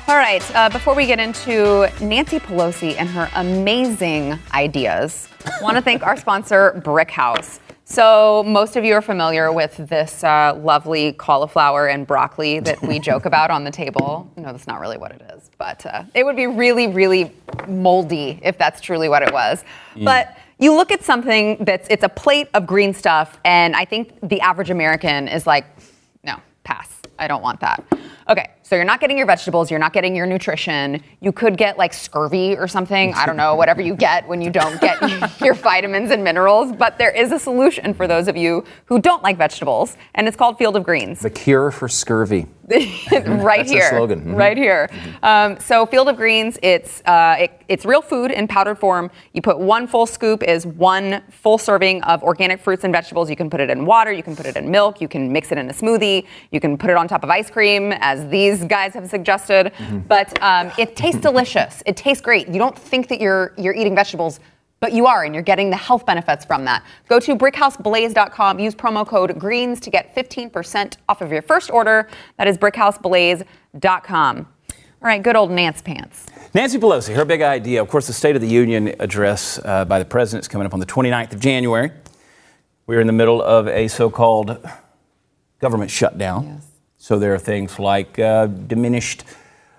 [0.09, 5.29] All right, uh, before we get into Nancy Pelosi and her amazing ideas,
[5.61, 7.61] want to thank our sponsor, Brick House.
[7.91, 12.99] So most of you are familiar with this uh, lovely cauliflower and broccoli that we
[13.11, 14.31] joke about on the table.
[14.37, 17.33] No, that's not really what it is, but uh, it would be really, really
[17.67, 19.65] moldy if that's truly what it was.
[20.05, 24.13] But you look at something that's it's a plate of green stuff, and I think
[24.23, 25.65] the average American is like,
[26.23, 26.97] no, pass.
[27.19, 27.85] I don't want that.
[28.29, 31.03] Okay, so you're not getting your vegetables, you're not getting your nutrition.
[31.19, 33.13] You could get like scurvy or something.
[33.15, 36.71] I don't know, whatever you get when you don't get your vitamins and minerals.
[36.71, 40.37] But there is a solution for those of you who don't like vegetables, and it's
[40.37, 41.19] called Field of Greens.
[41.19, 42.47] The cure for scurvy.
[42.71, 44.27] right That's the here, slogan.
[44.27, 44.37] Mhm.
[44.37, 44.89] right here.
[45.25, 49.11] Um, so Field of Greens, it's uh, it, it's real food in powdered form.
[49.33, 53.29] You put one full scoop is one full serving of organic fruits and vegetables.
[53.29, 55.51] You can put it in water, you can put it in milk, you can mix
[55.51, 58.60] it in a smoothie, you can put it on top of ice cream, as these
[58.65, 59.73] guys have suggested.
[60.09, 61.83] But um, it tastes delicious.
[61.87, 62.49] It tastes great.
[62.49, 64.41] You don't think that you're you're eating vegetables.
[64.81, 66.83] But you are, and you're getting the health benefits from that.
[67.07, 72.09] Go to brickhouseblaze.com, use promo code GREENS to get 15% off of your first order.
[72.39, 74.49] That is brickhouseblaze.com.
[75.03, 76.27] All right, good old Nance Pants.
[76.55, 79.99] Nancy Pelosi, her big idea, of course, the State of the Union address uh, by
[79.99, 81.91] the president is coming up on the 29th of January.
[82.87, 84.59] We're in the middle of a so called
[85.61, 86.63] government shutdown.
[87.03, 89.25] So there are things like uh, diminished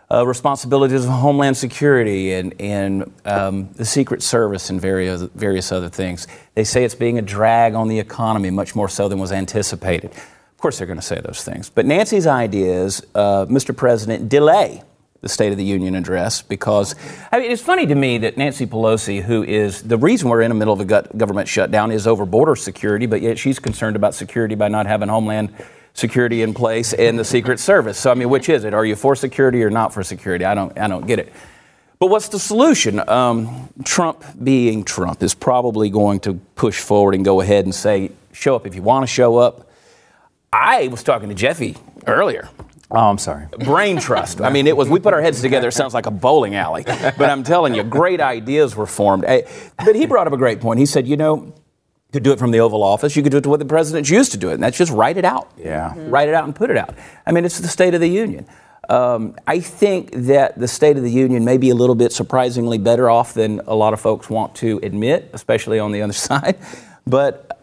[0.09, 5.87] uh, responsibilities of Homeland Security and, and um, the Secret Service and various, various other
[5.87, 6.25] things.
[6.55, 10.09] They say it's being a drag on the economy, much more so than was anticipated.
[10.09, 11.69] Of course, they're going to say those things.
[11.69, 13.77] But Nancy's idea is, uh, Mr.
[13.77, 14.81] President, delay
[15.21, 16.95] the State of the Union address because
[17.31, 20.49] I mean it's funny to me that Nancy Pelosi, who is the reason we're in
[20.49, 24.15] the middle of a government shutdown, is over border security, but yet she's concerned about
[24.15, 25.77] security by not having Homeland Security
[26.41, 27.97] in place and the Secret Service.
[27.97, 28.73] So I mean, which is it?
[28.73, 30.45] Are you for security or not for security?
[30.45, 31.31] I don't I don't get it.
[31.99, 33.07] But what's the solution?
[33.07, 38.09] Um, Trump, being Trump, is probably going to push forward and go ahead and say,
[38.33, 39.69] show up if you want to show up.
[40.51, 41.77] I was talking to Jeffy
[42.07, 42.49] earlier.
[42.89, 43.45] Oh, I'm sorry.
[43.59, 44.41] Brain trust.
[44.41, 45.67] I mean, it was, we put our heads together.
[45.67, 46.83] It sounds like a bowling alley.
[46.85, 49.23] But I'm telling you, great ideas were formed.
[49.25, 49.43] Eh,
[49.85, 50.79] But he brought up a great point.
[50.79, 51.53] He said, you know,
[52.11, 53.15] could do it from the Oval Office.
[53.15, 54.91] You could do it the way the presidents used to do it, and that's just
[54.91, 55.51] write it out.
[55.57, 55.93] Yeah.
[55.95, 56.95] Write it out and put it out.
[57.25, 58.45] I mean, it's the State of the Union.
[58.89, 62.77] Um, I think that the State of the Union may be a little bit surprisingly
[62.77, 66.57] better off than a lot of folks want to admit, especially on the other side.
[67.07, 67.59] But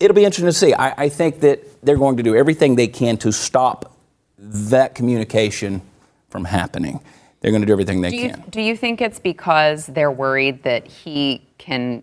[0.00, 0.72] it'll be interesting to see.
[0.72, 3.92] I, I think that they're going to do everything they can to stop
[4.38, 5.82] that communication
[6.30, 7.00] from happening.
[7.40, 8.44] They're going to do everything they Do you, can.
[8.48, 12.02] do you think it's because they're worried that he can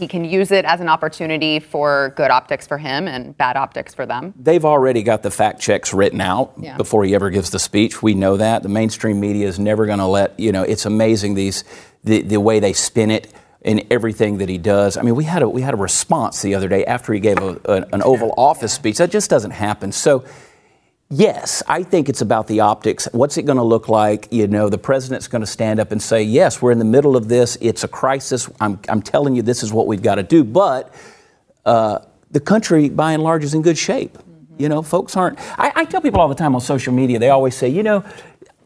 [0.00, 3.94] he can use it as an opportunity for good optics for him and bad optics
[3.94, 4.34] for them?
[4.36, 6.76] They've already got the fact checks written out Yeah.
[6.76, 8.02] before he ever gives the speech.
[8.02, 8.62] We know that.
[8.64, 11.62] The mainstream media is never going to let, you know, it's amazing these
[12.02, 13.32] the, the way they spin it
[13.62, 14.96] in everything that he does.
[14.96, 17.36] I mean, we had a we had a response the other day after he gave
[17.38, 18.96] a, a- an Oval Office speech.
[18.98, 19.92] That just doesn't happen.
[19.92, 20.24] So
[21.12, 23.08] Yes, I think it's about the optics.
[23.10, 24.28] What's it going to look like?
[24.30, 27.16] You know, the president's going to stand up and say, yes, we're in the middle
[27.16, 27.58] of this.
[27.60, 28.48] It's a crisis.
[28.60, 30.44] I'm, I'm telling you, this is what we've got to do.
[30.44, 30.94] But
[31.66, 31.98] uh,
[32.30, 34.18] the country, by and large, is in good shape.
[34.56, 35.40] You know, folks aren't.
[35.58, 38.04] I, I tell people all the time on social media, they always say, you know,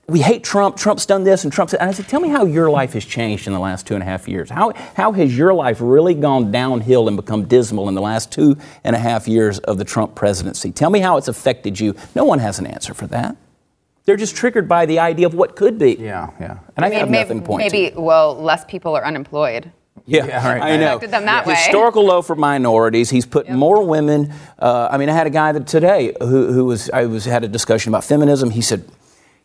[0.07, 0.77] we hate Trump.
[0.77, 1.75] Trump's done this and Trump's.
[1.75, 4.03] And I said, tell me how your life has changed in the last two and
[4.03, 4.51] a half years.
[4.51, 8.57] How, how has your life really gone downhill and become dismal in the last two
[8.83, 10.73] and a half years of the Trump presidency?
[10.73, 11.95] Tell me how it's affected you.
[12.14, 13.37] No one has an answer for that.
[14.05, 15.95] They're just triggered by the idea of what could be.
[15.95, 16.59] Yeah, yeah.
[16.77, 17.73] And I, mean, have maybe, nothing to point to.
[17.73, 19.73] maybe well, less people are unemployed.
[20.07, 20.61] Yeah, right.
[20.61, 20.97] I know.
[20.97, 21.55] Affected them that way.
[21.55, 23.09] Historical low for minorities.
[23.09, 24.35] He's put more women.
[24.59, 27.45] Uh, I mean, I had a guy that today who, who was I was had
[27.45, 28.51] a discussion about feminism.
[28.51, 28.85] He said,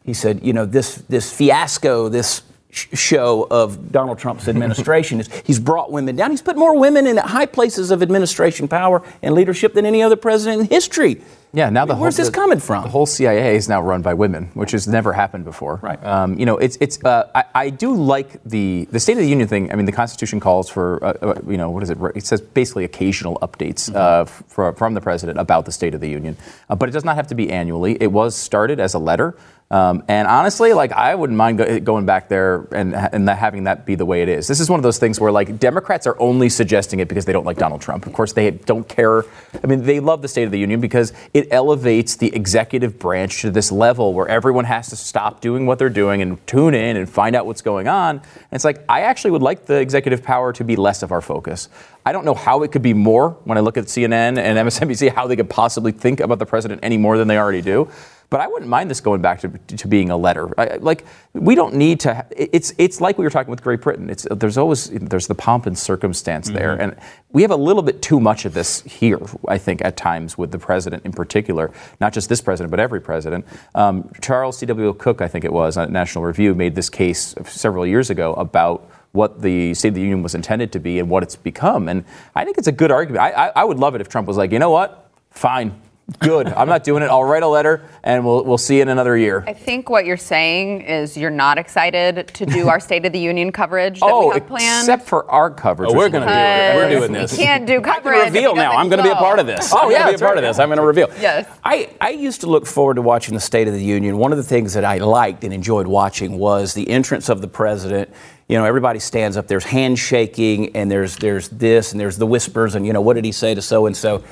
[0.06, 5.30] he said, you know, this this fiasco, this sh- show of Donald Trump's administration is
[5.46, 6.32] he's brought women down.
[6.32, 10.16] He's put more women in high places of administration power and leadership than any other
[10.16, 11.22] president in history.
[11.52, 12.84] Yeah, now the Where's whole, this the- coming from?
[12.84, 15.80] The whole CIA is now run by women, which has never happened before.
[15.82, 16.04] Right.
[16.06, 17.04] Um, you know, it's it's.
[17.04, 19.72] Uh, I, I do like the the State of the Union thing.
[19.72, 21.98] I mean, the Constitution calls for uh, uh, you know what is it?
[22.16, 26.02] It says basically occasional updates uh, f- fro- from the president about the State of
[26.02, 26.38] the Union,
[26.70, 27.98] uh, but it does not have to be annually.
[28.00, 29.36] It was started as a letter.
[29.72, 33.86] Um, and honestly, like I wouldn't mind go- going back there and and having that
[33.86, 34.48] be the way it is.
[34.48, 37.34] This is one of those things where like Democrats are only suggesting it because they
[37.34, 38.08] don't like Donald Trump.
[38.08, 39.26] Of course, they don't care.
[39.64, 43.42] I mean, they love the State of the Union because it elevates the executive branch
[43.42, 46.98] to this level where everyone has to stop doing what they're doing and tune in
[46.98, 48.16] and find out what's going on.
[48.16, 51.22] And it's like I actually would like the executive power to be less of our
[51.22, 51.70] focus.
[52.08, 55.14] I don't know how it could be more when I look at CNN and MSNBC,
[55.14, 57.88] how they could possibly think about the president any more than they already do.
[58.32, 60.50] But I wouldn't mind this going back to, to being a letter.
[60.60, 62.26] I, like we don't need to.
[62.36, 64.08] It's it's like we were talking with Great Britain.
[64.10, 66.82] It's there's always there's the pomp and circumstance there, Mm-hmm.
[66.82, 66.96] and
[67.32, 69.20] we have a little bit too much of this here.
[69.48, 73.02] I think at times with the president in particular, not just this president but every
[73.02, 73.46] president.
[73.74, 74.94] Um, Charles C.W.
[74.94, 78.90] Cooke, I think it was, on National Review, made this case several years ago about
[79.12, 81.90] what the State of the Union was intended to be and what it's become.
[81.90, 83.24] And I think it's a good argument.
[83.24, 85.82] I, I, I would love it if Trump was like, you know what, fine.
[86.18, 86.48] Good.
[86.48, 87.08] I'm not doing it.
[87.08, 89.44] I'll write a letter and we'll, we'll see you in another year.
[89.46, 93.20] I think what you're saying is you're not excited to do our State of the
[93.20, 94.84] Union coverage that oh, we have planned.
[94.84, 95.92] except for our coverage.
[95.92, 96.76] Oh, we're going to do it.
[96.76, 97.32] We're doing this.
[97.32, 98.20] We can't do I coverage.
[98.20, 98.72] can if reveal now.
[98.72, 99.72] I'm going to be a part of this.
[99.74, 100.44] Oh, I'm going yeah, to be a part right.
[100.44, 100.60] of this.
[100.60, 101.10] I'm going to reveal.
[101.20, 101.48] Yes.
[101.64, 104.18] I, I used to look forward to watching the State of the Union.
[104.18, 107.48] One of the things that I liked and enjoyed watching was the entrance of the
[107.48, 108.10] president.
[108.48, 109.48] You know, everybody stands up.
[109.48, 113.26] There's handshaking, and there's there's this, and there's the whispers, and you know, what did
[113.26, 114.24] he say to so and so?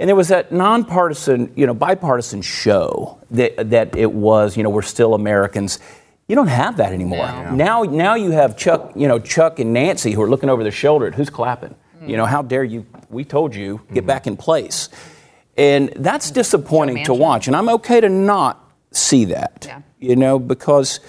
[0.00, 4.56] And there was that nonpartisan, you know, bipartisan show that that it was.
[4.56, 5.78] You know, we're still Americans.
[6.26, 7.26] You don't have that anymore.
[7.52, 10.72] Now, now you have Chuck, you know, Chuck and Nancy who are looking over their
[10.72, 11.74] shoulder at who's clapping.
[12.06, 12.86] You know, how dare you?
[13.10, 14.88] We told you, get back in place.
[15.58, 17.46] And that's disappointing to watch.
[17.46, 19.66] And I'm okay to not see that.
[19.68, 19.82] Yeah.
[19.98, 21.00] You know, because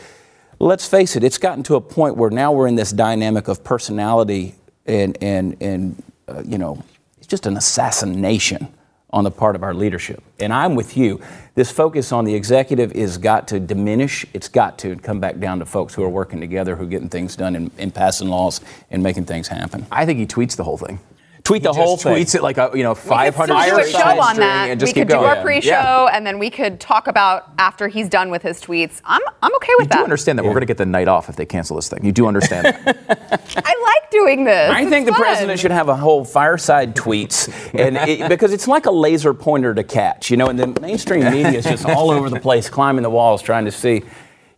[0.60, 3.64] let's face it, it's gotten to a point where now we're in this dynamic of
[3.64, 6.84] personality and and and uh, you know,
[7.20, 8.68] it's just an assassination
[9.14, 10.24] on the part of our leadership.
[10.40, 11.22] And I'm with you.
[11.56, 14.26] This focus on the executive is got to diminish.
[14.34, 17.10] It's got to come back down to folks who are working together, who are getting
[17.10, 19.86] things done and, and passing laws and making things happen.
[19.92, 21.00] I think he tweets the whole thing.
[21.44, 22.16] Tweet the whole just thing.
[22.16, 24.36] tweets it like a you know We could 500 still do a side show on
[24.38, 24.70] that.
[24.70, 25.38] and just we keep could do going.
[25.38, 26.06] our pre-show, Yeah.
[26.16, 29.02] and then we could talk about after he's done with his tweets.
[29.06, 30.04] I'm I'm okay You with do that.
[30.04, 32.06] understand that we're going to get the night off if they cancel this thing.
[32.06, 32.98] You do understand that.
[33.58, 34.72] I like doing this.
[34.72, 38.68] I It's think the president should have a whole fireside tweets, and it, because it's
[38.68, 40.48] like a laser pointer to catch, you know.
[40.48, 43.72] And the mainstream media is just all over the place, climbing the walls, trying to
[43.72, 44.04] see,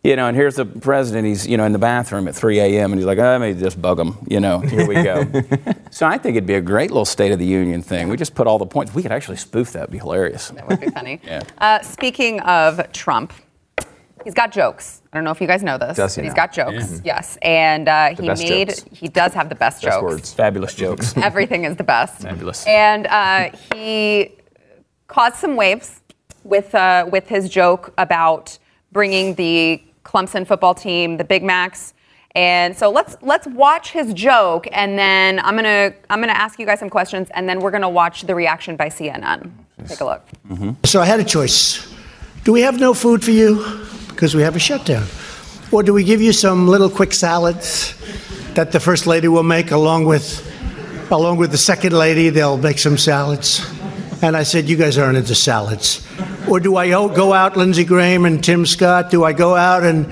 [0.04, 0.28] you know.
[0.28, 2.92] And here's the president; he's you know in the bathroom at 3 a.m.
[2.92, 4.60] and he's like, "I may just bug him," you know.
[4.60, 5.24] Here we go.
[5.90, 8.08] so I think it'd be a great little State of the Union thing.
[8.08, 8.94] We just put all the points.
[8.94, 10.48] We could actually spoof that; It'd be hilarious.
[10.50, 11.20] That would be funny.
[11.24, 11.42] Yeah.
[11.58, 13.32] uh, speaking of Trump,
[14.24, 15.02] he's got jokes.
[15.12, 16.42] I don't know if you guys know this, Does he but he's now?
[16.46, 17.00] got jokes.
[17.04, 18.84] Yes, and uh, he made jokes.
[18.92, 20.02] he does have the best, Best jokes.
[20.02, 20.32] words.
[20.34, 21.16] Fabulous jokes.
[21.30, 22.22] Everything is the best.
[22.22, 22.66] Fabulous.
[22.66, 24.32] And uh, he
[25.06, 26.00] caused some waves
[26.42, 28.58] with uh, with his joke about
[28.92, 31.94] bringing the Clemson football team, the Big Macs.
[32.34, 36.66] And so let's let's watch his joke, and then I'm gonna I'm gonna ask you
[36.66, 39.52] guys some questions, and then we're gonna watch the reaction by CNN.
[39.86, 40.22] Take a look.
[40.48, 40.70] Mm-hmm.
[40.84, 41.94] So I had a choice.
[42.42, 43.64] Do we have no food for you
[44.08, 45.06] because we have a shutdown?
[45.70, 47.94] Or do we give you some little quick salads
[48.54, 50.42] that the first lady will make along with
[51.10, 53.64] along with the second lady, they'll make some salads.
[54.24, 56.02] And I said, You guys aren't into salads.
[56.48, 59.10] Or do I go out, Lindsey Graham and Tim Scott?
[59.10, 60.10] Do I go out and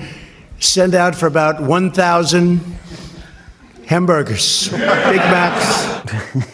[0.59, 2.59] send out for about 1,000
[3.87, 6.45] hamburgers, Big Macs?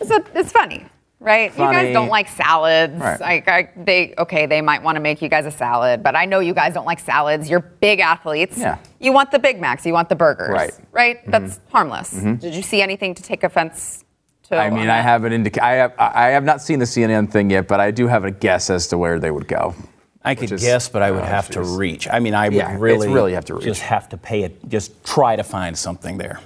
[0.00, 0.86] It's, it's funny,
[1.20, 1.52] right?
[1.52, 2.98] You guys don't like salads.
[2.98, 3.20] Right.
[3.20, 6.24] Like I, they, okay, they might want to make you guys a salad, but I
[6.24, 7.50] know you guys don't like salads.
[7.50, 8.56] You're big athletes.
[8.56, 8.78] Yeah.
[9.00, 9.84] You want the Big Macs.
[9.84, 10.48] You want the burgers.
[10.48, 10.70] Right.
[10.72, 10.96] Mm-hmm.
[10.96, 11.30] Right.
[11.30, 12.10] That's harmless.
[12.12, 14.02] Did you see anything to take offense
[14.44, 14.56] to?
[14.56, 17.50] I mean, on I haven't indica- I have I have not seen the CNN thing
[17.50, 19.74] yet, but I do have a guess as to where they would go.
[20.24, 22.08] I could is- guess, but I would oh, have to reach.
[22.08, 23.64] I mean, I would Yeah, really, really have to reach.
[23.64, 24.68] just have to pay it.
[24.68, 26.38] Just try to find something there.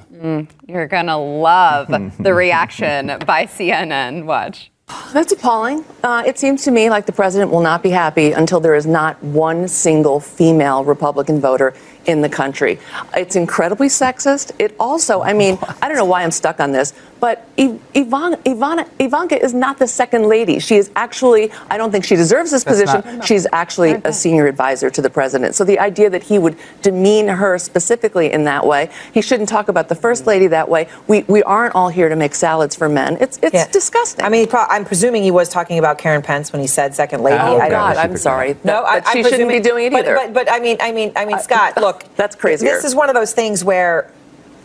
[0.66, 4.24] You're gonna love the reaction by CNN.
[4.24, 4.70] Watch.
[5.12, 5.84] That's appalling.
[6.04, 8.86] Uh, it seems to me like the president will not be happy until there is
[8.86, 11.74] not one single female Republican voter
[12.06, 12.78] in the country.
[13.14, 14.52] It's incredibly sexist.
[14.60, 19.42] It also, I mean, I don't know why I'm stuck on this, but Ivana, Ivanka
[19.42, 20.58] is not the second lady.
[20.58, 23.02] She is actually, I don't think she deserves this position.
[23.04, 25.54] not- She's actually a senior advisor to the president.
[25.54, 29.68] So the idea that he would demean her specifically in that way, he shouldn't talk
[29.68, 30.30] about the first mm-hmm.
[30.30, 30.88] lady that way.
[31.06, 33.16] We, we aren't all here to make salads for men.
[33.20, 33.68] It's, it's Yeah.
[33.68, 34.24] disgusting.
[34.24, 37.22] I mean, pro- I'm presuming he was talking about Karen Pence when he said second
[37.22, 37.38] lady.
[37.38, 38.56] Oh, I God, I'm sorry.
[38.64, 40.14] No, I, she I'm shouldn't be doing it but, either.
[40.14, 42.66] But, but I mean, I mean, I mean, Scott, look, that's crazy.
[42.66, 44.10] This is one of those things where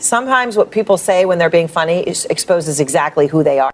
[0.02, 3.72] sometimes what people say when they're being funny is exposes exactly who they are.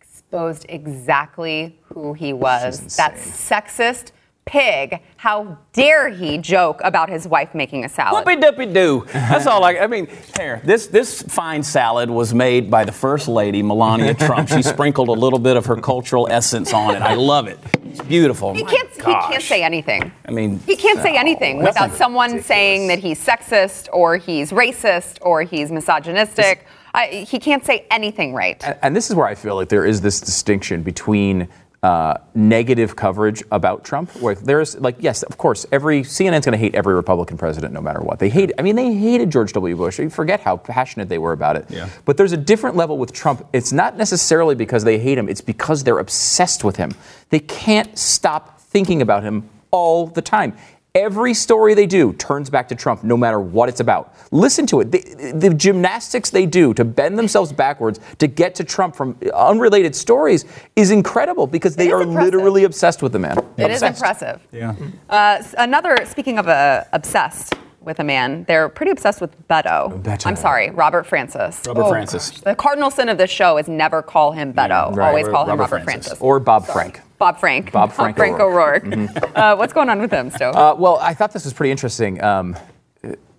[0.00, 2.96] Exposed exactly who he was.
[2.96, 4.12] That sexist
[4.44, 5.00] pig.
[5.16, 8.26] How dare he joke about his wife making a salad?
[8.26, 9.06] Whoopie dippy doo.
[9.12, 9.76] That's all I.
[9.76, 14.48] I mean, here, this this fine salad was made by the first lady, Melania Trump.
[14.48, 17.02] She sprinkled a little bit of her cultural essence on it.
[17.02, 17.58] I love it.
[17.84, 18.54] It's beautiful.
[18.54, 18.70] He My
[19.04, 19.24] can't.
[19.26, 20.12] He can't say anything.
[20.26, 22.46] I mean, He can't say anything without someone ridiculous.
[22.46, 26.66] saying that he's sexist or he's racist or he's misogynistic.
[26.94, 28.62] I, he can't say anything right.
[28.64, 31.48] And, and this is where I feel like there is this distinction between
[31.82, 34.10] uh, negative coverage about Trump.
[34.16, 37.82] Where there's like, yes, of course, every CNN's going to hate every Republican president no
[37.82, 38.20] matter what.
[38.20, 38.52] They hate.
[38.58, 39.76] I mean, they hated George W.
[39.76, 39.98] Bush.
[39.98, 41.66] You forget how passionate they were about it.
[41.68, 41.90] Yeah.
[42.06, 43.46] But there's a different level with Trump.
[43.52, 45.28] It's not necessarily because they hate him.
[45.28, 46.92] It's because they're obsessed with him.
[47.28, 50.52] They can't stop thinking about him all the time.
[50.96, 54.14] Every story they do turns back to Trump, no matter what it's about.
[54.30, 54.92] Listen to it.
[54.92, 59.96] The, the gymnastics they do to bend themselves backwards to get to Trump from unrelated
[59.96, 60.44] stories
[60.76, 62.34] is incredible because they are impressive.
[62.34, 63.38] literally obsessed with the man.
[63.56, 63.98] It is Obsessed.
[64.22, 64.46] impressive.
[64.52, 64.74] Yeah.
[65.08, 70.00] Uh, another, speaking of uh, obsessed with a man, they're pretty obsessed with Beto.
[70.00, 70.26] Beto.
[70.28, 71.60] I'm sorry, Robert Francis.
[71.66, 72.30] Robert Oh, Francis.
[72.30, 72.40] gosh.
[72.42, 74.94] The cardinal sin of this show is never call him Beto.
[74.94, 75.08] right.
[75.08, 76.06] Always call him Robert Robert Francis.
[76.12, 76.22] Francis.
[76.22, 77.00] Or Bob Frank.
[77.24, 77.72] Bob Frank.
[77.72, 78.84] Bob Frank O'Rourke.
[78.84, 79.34] O'Rourke.
[79.34, 80.44] uh, what's going on with him, Stu?
[80.44, 82.22] Uh, well, I thought this was pretty interesting.
[82.22, 82.54] Um,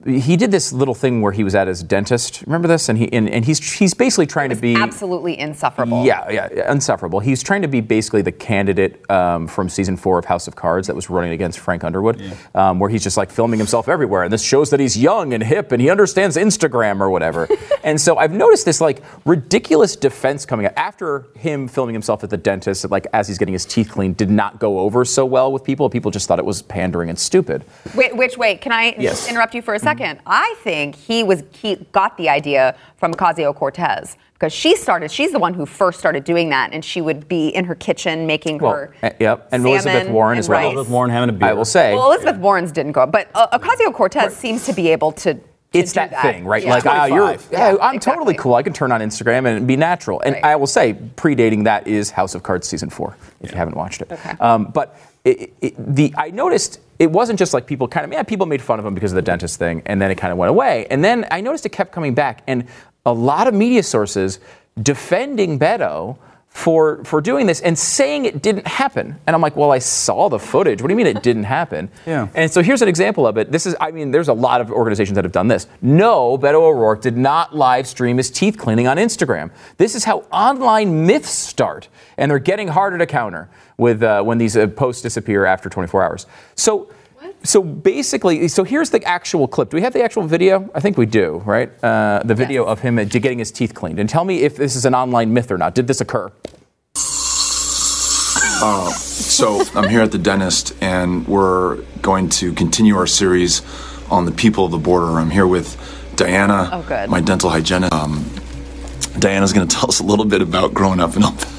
[0.05, 2.43] he did this little thing where he was at his dentist.
[2.45, 2.89] Remember this?
[2.89, 6.05] And he and, and he's he's basically trying to be Absolutely insufferable.
[6.05, 7.19] Yeah, yeah, insufferable.
[7.21, 10.85] He's trying to be basically the candidate um, from season four of House of Cards
[10.87, 12.21] that was running against Frank Underwood,
[12.53, 15.43] um, where he's just like filming himself everywhere, and this shows that he's young and
[15.43, 17.47] hip and he understands Instagram or whatever.
[17.83, 22.29] and so I've noticed this like ridiculous defense coming out after him filming himself at
[22.29, 25.51] the dentist, like as he's getting his teeth cleaned, did not go over so well
[25.51, 25.89] with people.
[25.89, 27.65] People just thought it was pandering and stupid.
[27.95, 29.27] Wait, which wait, can I Yes.
[29.27, 29.94] interrupt you for a second?
[30.25, 35.11] I think he was he got the idea from Ocasio Cortez because she started.
[35.11, 38.27] She's the one who first started doing that, and she would be in her kitchen
[38.27, 38.95] making Well, her.
[39.03, 40.59] uh, yep, and Elizabeth Warren as well.
[40.59, 40.73] rice.
[40.73, 41.49] Elizabeth Warren having a beer.
[41.49, 41.93] I will say.
[41.93, 45.33] Well, Elizabeth Warren's didn't go, but uh, Ocasio Cortez seems to be able to.
[45.35, 45.39] to
[45.73, 46.63] it's do that, thing, right?
[46.63, 46.69] Yeah.
[46.69, 48.55] Like, ah, you're, yeah, Yeah, I'm totally cool.
[48.55, 50.21] I can turn on Instagram and be natural.
[50.21, 50.43] And Right.
[50.45, 54.01] I will say, predating that is House of Cards season four, if you haven't watched
[54.01, 54.11] it.
[54.11, 54.31] Okay.
[54.39, 58.45] Um, but it, the I noticed it wasn't just like people kind of, yeah, people
[58.45, 60.49] made fun of him because of the dentist thing, and then it kind of went
[60.49, 60.87] away.
[60.89, 62.65] And then I noticed it kept coming back, and
[63.05, 64.39] a lot of media sources
[64.81, 66.17] defending Beto
[66.55, 69.19] for for doing this and saying it didn't happen.
[69.27, 70.81] And I'm like, well, I saw the footage.
[70.81, 71.89] What do you mean it didn't happen?
[72.05, 72.27] Yeah.
[72.35, 73.51] And so here's an example of it.
[73.51, 75.65] This is, I mean, there's a lot of organizations that have done this.
[75.81, 79.49] No, Beto O'Rourke did not live stream his teeth cleaning on Instagram.
[79.77, 81.87] This is how online myths start,
[82.17, 86.03] and they're getting harder to counter with uh, when these uh, posts disappear after 24
[86.03, 86.25] hours.
[86.55, 86.89] So.
[87.45, 89.69] So basically, so here's the actual clip.
[89.69, 90.69] Do we have the actual video?
[90.73, 91.71] I think we do, right?
[91.83, 93.99] Uh, the video of him uh, getting his teeth cleaned.
[93.99, 95.75] And tell me if this is an online myth or not.
[95.75, 96.31] Did this occur?
[98.57, 103.61] Uh, so I'm here at the dentist, and we're going to continue our series
[104.09, 105.19] on the people of the border.
[105.19, 105.77] I'm here with
[106.15, 107.09] Diana, Oh, good.
[107.09, 107.93] my dental hygienist.
[107.93, 108.25] Um,
[109.19, 111.54] Diana's going to tell us a little bit about growing up in El Paso.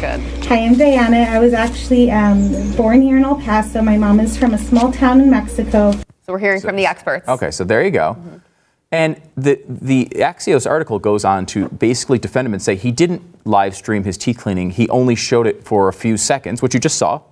[0.00, 0.20] Good.
[0.46, 1.18] Hi, I'm Diana.
[1.18, 3.80] I was actually um, born here in El Paso.
[3.80, 5.92] My mom is from a small town in Mexico.
[5.92, 7.28] So we're hearing from the experts.
[7.28, 8.16] Okay, so there you go.
[8.92, 13.22] And the the Axios article goes on to basically defend him and say he didn't
[13.46, 14.70] live stream his teeth cleaning.
[14.70, 17.22] He only showed it for a few seconds, which you just saw.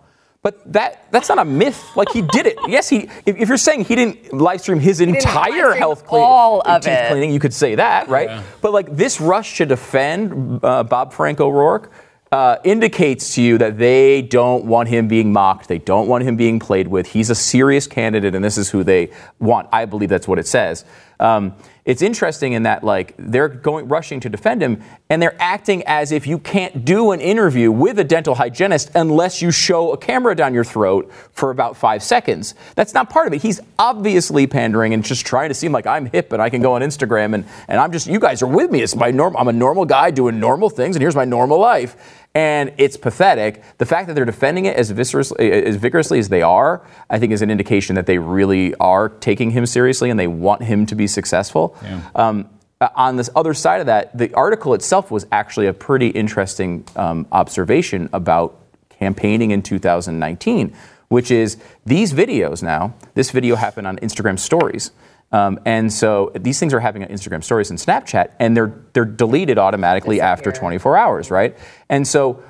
[0.42, 1.84] But that that's not a myth.
[1.94, 2.56] Like he did it.
[2.68, 3.08] Yes, he.
[3.26, 6.60] If, if you're saying he didn't live stream his didn't entire stream health clean, all
[6.62, 7.10] of teeth it.
[7.10, 8.42] cleaning, you could say that, right?
[8.60, 11.92] But like this rush to defend uh, Bob Frank O'Rourke.
[12.32, 15.68] Uh, indicates to you that they don't want him being mocked.
[15.68, 17.06] They don't want him being played with.
[17.08, 19.68] He's a serious candidate, and this is who they want.
[19.70, 20.86] I believe that's what it says.
[21.20, 21.54] Um,
[21.84, 26.12] it's interesting in that like they're going rushing to defend him, and they're acting as
[26.12, 30.34] if you can't do an interview with a dental hygienist unless you show a camera
[30.34, 32.54] down your throat for about five seconds.
[32.76, 33.42] That's not part of it.
[33.42, 36.74] He's obviously pandering and just trying to seem like I'm hip and I can go
[36.74, 38.80] on Instagram and, and I'm just you guys are with me.
[38.80, 39.36] It's my norm.
[39.36, 43.62] I'm a normal guy doing normal things, and here's my normal life and it's pathetic.
[43.78, 47.32] The fact that they're defending it as vigorously, as vigorously as they are, I think,
[47.32, 50.94] is an indication that they really are taking him seriously and they want him to
[50.94, 51.76] be successful.
[52.14, 52.48] Um,
[52.80, 56.84] uh, on this other side of that, the article itself was actually a pretty interesting
[56.96, 58.58] um, observation about
[58.88, 60.74] campaigning in 2019,
[61.08, 62.94] which is these videos now.
[63.14, 64.90] This video happened on Instagram Stories.
[65.32, 69.06] Um, and so these things are happening on Instagram stories and Snapchat, and they're they're
[69.06, 71.56] deleted automatically after 24 hours, right?
[71.88, 72.42] And so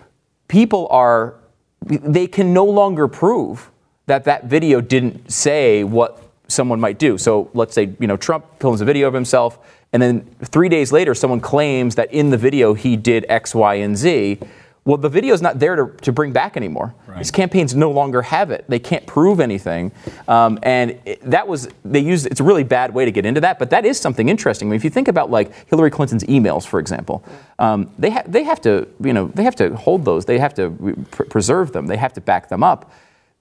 [0.49, 1.37] people are
[1.85, 3.71] they can no longer prove
[4.07, 7.17] that that video didn't say what someone might do.
[7.19, 9.59] So let's say you know Trump films a video of himself,
[9.93, 13.75] and then three days later someone claims that in the video he did X, Y,
[13.77, 14.41] and Z.
[14.85, 16.93] Well, the video is not there to, to bring back anymore.
[17.19, 18.65] These campaigns no longer have it.
[18.69, 19.93] They can't prove anything,
[20.27, 22.27] um, and it, that was they used.
[22.27, 24.67] It's a really bad way to get into that, but that is something interesting.
[24.67, 27.23] I mean, if you think about like Hillary Clinton's emails, for example,
[27.61, 30.25] um, they ha- they have to you know they have to hold those.
[30.25, 30.71] They have to
[31.13, 31.87] pr- preserve them.
[31.87, 32.91] They have to back them up.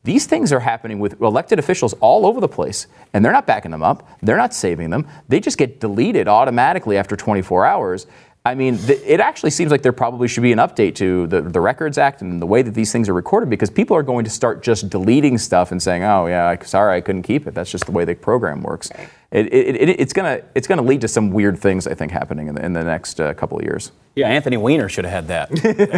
[0.04, 3.70] These things are happening with elected officials all over the place, and they're not backing
[3.70, 4.08] them up.
[4.22, 5.08] They're not saving them.
[5.28, 8.08] They just get deleted automatically after 24 hours.
[8.44, 11.42] I mean, th- it actually seems like there probably should be an update to the,
[11.42, 14.24] the Records Act and the way that these things are recorded because people are going
[14.24, 17.54] to start just deleting stuff and saying, "Oh yeah, I, sorry, I couldn't keep it."
[17.54, 18.90] That's just the way the program works.
[19.30, 22.48] It, it, it, it's gonna it's gonna lead to some weird things, I think, happening
[22.48, 23.92] in the, in the next uh, couple of years.
[24.14, 25.50] Yeah, Anthony Weiner should have had that.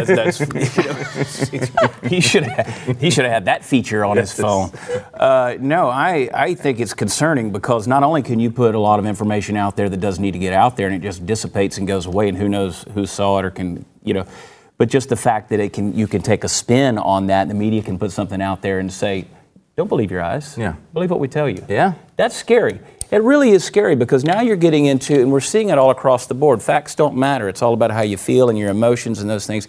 [0.06, 4.32] That's, that's, you know, he should have he should have had that feature on his
[4.32, 4.70] phone.
[5.12, 9.00] Uh, no, I, I think it's concerning because not only can you put a lot
[9.00, 11.76] of information out there that does need to get out there and it just dissipates
[11.78, 14.26] and goes away and who knows who saw it or can you know,
[14.78, 17.48] but just the fact that it can you can take a spin on that.
[17.48, 19.26] The media can put something out there and say,
[19.76, 20.56] don't believe your eyes.
[20.56, 20.76] Yeah.
[20.92, 21.64] Believe what we tell you.
[21.68, 21.94] Yeah.
[22.16, 22.78] That's scary.
[23.10, 26.26] It really is scary because now you're getting into, and we're seeing it all across
[26.26, 26.62] the board.
[26.62, 27.48] Facts don't matter.
[27.48, 29.68] It's all about how you feel and your emotions and those things.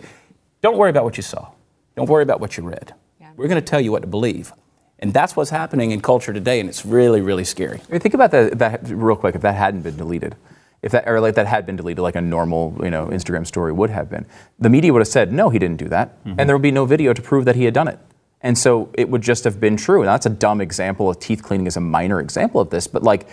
[0.61, 1.51] Don't worry about what you saw.
[1.95, 2.93] Don't worry about what you read.
[3.37, 4.53] We're going to tell you what to believe.
[4.99, 7.81] And that's what's happening in culture today, and it's really, really scary.
[7.87, 9.35] I mean, think about that, that real quick.
[9.35, 10.35] If that hadn't been deleted,
[10.81, 13.73] if that or like that had been deleted, like a normal you know Instagram story
[13.73, 14.25] would have been,
[14.57, 16.39] the media would have said no, he didn't do that, mm-hmm.
[16.39, 17.99] and there would be no video to prove that he had done it.
[18.45, 20.01] And so it would just have been true.
[20.01, 21.09] And that's a dumb example.
[21.09, 23.27] Of teeth cleaning is a minor example of this, but like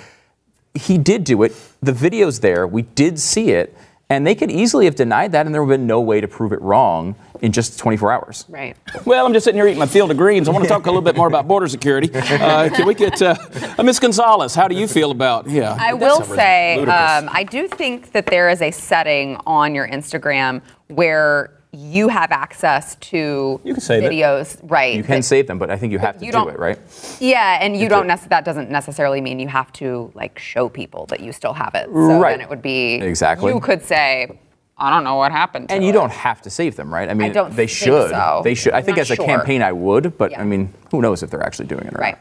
[0.75, 1.55] he did do it.
[1.83, 2.67] The video's there.
[2.67, 3.77] We did see it.
[4.09, 6.29] And they could easily have denied that, and there would have been no way to
[6.29, 8.45] prove it wrong in just 24 hours.
[8.47, 8.77] Right.
[9.07, 10.49] Well, I'm just sitting here eating my field of greens.
[10.49, 12.11] I want to talk a little bit more about border security.
[12.43, 13.37] Uh, can we get uh,
[13.79, 14.55] uh, Miss Gonzales?
[14.55, 15.49] How do you feel about?
[15.49, 19.87] Yeah, I will say, um, I do think that there is a setting on your
[19.89, 24.13] Instagram where you have access to You can save it.
[24.13, 24.95] videos, right?
[24.95, 26.79] You can that- save them, but I think you have to you do it, right?
[27.19, 28.07] Yeah, and you It's don't.
[28.07, 31.75] Nec- that doesn't necessarily mean you have to like show people that you still have
[31.75, 31.87] it.
[31.87, 32.33] So Right.
[32.33, 33.53] then it would be Exactly.
[33.55, 34.39] You could say,
[34.77, 35.71] I don't know what happened.
[35.71, 37.09] To And you it." don't have to save them, right?
[37.09, 38.11] I mean, don't they should.
[38.11, 38.43] so.
[38.45, 38.75] They should.
[38.75, 41.31] I I'm think not as a campaign, I would, but I mean, who knows if
[41.31, 42.17] they're actually doing it or Right.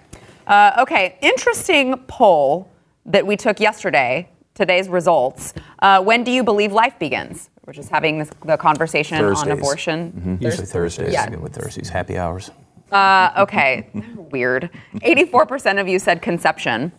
[0.47, 2.69] Uh, okay, interesting poll
[3.05, 4.29] that we took yesterday.
[4.55, 5.53] Today's results.
[5.79, 7.49] Uh, when do you believe life begins?
[7.66, 9.53] We're just having this, the conversation on Thursdays.
[9.53, 10.38] abortion.
[10.41, 11.14] Usually Thursdays.
[11.14, 11.24] Yeah.
[11.24, 11.89] I go with Thursdays.
[11.89, 12.49] Happy hours.
[12.91, 13.88] Uh, okay,
[14.32, 14.70] weird.
[14.95, 16.91] 84% of you said conception.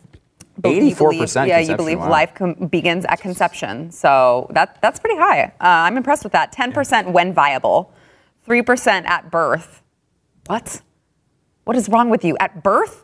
[0.63, 2.09] 84% Yeah, you believe wow.
[2.11, 3.91] life com- begins at conception.
[3.91, 5.45] So that that's pretty high.
[5.61, 6.53] Uh, I'm impressed with that.
[6.53, 7.93] 10% when viable,
[8.47, 9.83] 3% at birth.
[10.47, 10.81] What?
[11.65, 12.37] What is wrong with you?
[12.39, 13.02] At birth?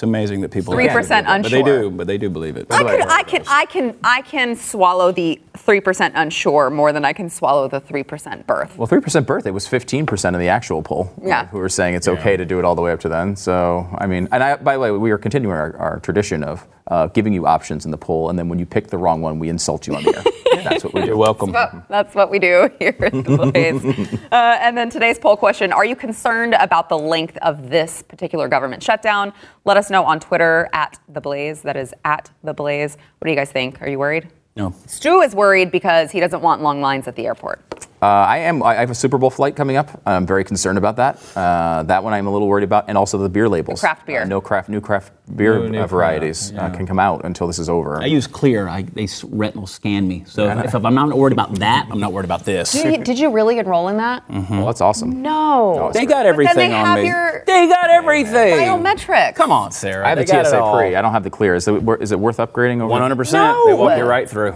[0.00, 1.90] It's amazing that people 3% don't believe it, But they do.
[1.90, 2.68] But they do believe it.
[2.70, 7.04] I can, I can, I can, I can swallow the three percent unsure more than
[7.04, 8.78] I can swallow the three percent birth.
[8.78, 9.44] Well, three percent birth.
[9.44, 11.12] It was fifteen percent in the actual poll.
[11.22, 11.48] Yeah.
[11.48, 13.36] Who were saying it's okay to do it all the way up to then.
[13.36, 16.66] So I mean, and I, by the way, we are continuing our, our tradition of
[16.90, 19.38] uh, giving you options in the poll, and then when you pick the wrong one,
[19.38, 20.24] we insult you on the air.
[20.64, 21.06] That's what we do.
[21.06, 21.52] You're welcome.
[21.52, 23.22] Well, that's what we do here at the
[23.52, 24.18] Blaze.
[24.30, 28.46] uh, and then today's poll question Are you concerned about the length of this particular
[28.46, 29.32] government shutdown?
[29.64, 31.62] Let us know on Twitter at The Blaze.
[31.62, 32.96] That is at The Blaze.
[33.18, 33.80] What do you guys think?
[33.80, 34.28] Are you worried?
[34.56, 34.74] No.
[34.86, 37.79] Stu is worried because he doesn't want long lines at the airport.
[38.02, 38.62] Uh, I am.
[38.62, 40.00] I have a Super Bowl flight coming up.
[40.06, 41.18] I'm very concerned about that.
[41.36, 43.80] Uh, that one I'm a little worried about, and also the beer labels.
[43.80, 44.22] craft beer.
[44.22, 47.24] Uh, no craft, new craft beer No new uh, varieties craft, uh, can come out
[47.26, 48.00] until this is over.
[48.00, 48.68] I use Clear.
[48.68, 50.24] I, they s- retinal scan me.
[50.26, 52.72] So if, if I'm not worried about that, I'm not worried about this.
[52.72, 54.24] Did you, did you really enroll in that?
[54.30, 55.20] Well, that's awesome.
[55.20, 55.90] No.
[55.92, 57.06] They got But everything then they on have me.
[57.06, 58.54] your They got everything.
[58.54, 59.34] biometrics.
[59.34, 60.06] Come on, Sarah.
[60.06, 60.76] I have the They got it TSA all.
[60.78, 60.96] pre.
[60.96, 61.54] I don't have the clear.
[61.54, 62.80] Is it, is it worth upgrading?
[62.80, 62.94] Over?
[63.14, 63.32] 100%.
[63.34, 63.66] No.
[63.66, 64.54] They walk you right through.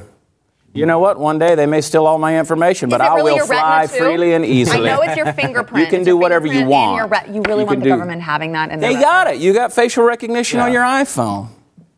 [0.74, 1.18] You know what?
[1.20, 4.32] One day they may steal all my information, but Is it I will fly freely
[4.34, 4.90] and easily.
[4.90, 5.84] I know it's your fingerprint.
[5.84, 7.10] You can It's do whatever you want.
[7.10, 9.38] re- you really You want the do- government having that in They got it.
[9.38, 11.48] You got facial recognition on your iPhone.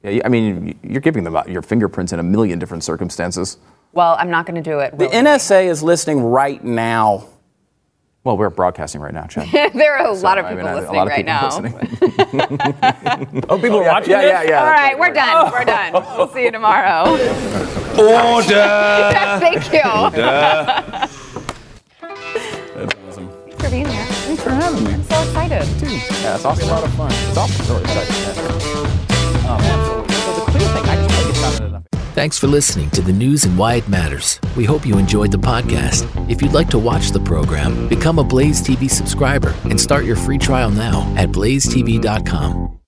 [0.03, 3.57] Yeah, I mean, you're giving them uh, your fingerprints in a million different circumstances.
[3.93, 4.93] Well, I'm not going to do it.
[4.97, 5.17] The really.
[5.17, 7.27] NSA is listening right now.
[8.25, 9.49] Well, we're broadcasting right now, Chad.
[9.73, 11.33] there are a lot of I people mean, I- a listening lot of right people
[11.33, 12.51] now.
[12.51, 13.47] listening.
[13.49, 14.31] Oh, people are watching yeah, this?
[14.31, 14.59] yeah, yeah.
[14.61, 15.51] All that's right, we're done.
[15.53, 15.93] We're done.
[16.19, 17.17] We'll see you tomorrow.
[17.99, 18.67] Order!
[19.41, 19.81] Thank you.
[20.01, 20.17] Order!
[22.77, 23.29] That's awesome.
[23.29, 24.05] Thanks for being here.
[24.07, 24.93] Thanks for having me.
[24.93, 25.67] I'm so excited.
[25.83, 26.69] Yeah, that's awesome.
[26.69, 27.11] A lot of fun.
[27.13, 27.67] It's awesome.
[27.77, 28.15] Really exciting.
[28.15, 29.53] Yeah.
[29.53, 30.15] Um, absolutely.
[30.15, 31.83] So the clear thing, I just think it's not enough.
[32.15, 34.41] Thanks for listening to the news and why it matters.
[34.57, 36.07] We hope you enjoyed the podcast.
[36.31, 40.17] If you'd like to watch the program, become a Blaze TV subscriber and start your
[40.17, 42.79] free trial now at blazetv.com.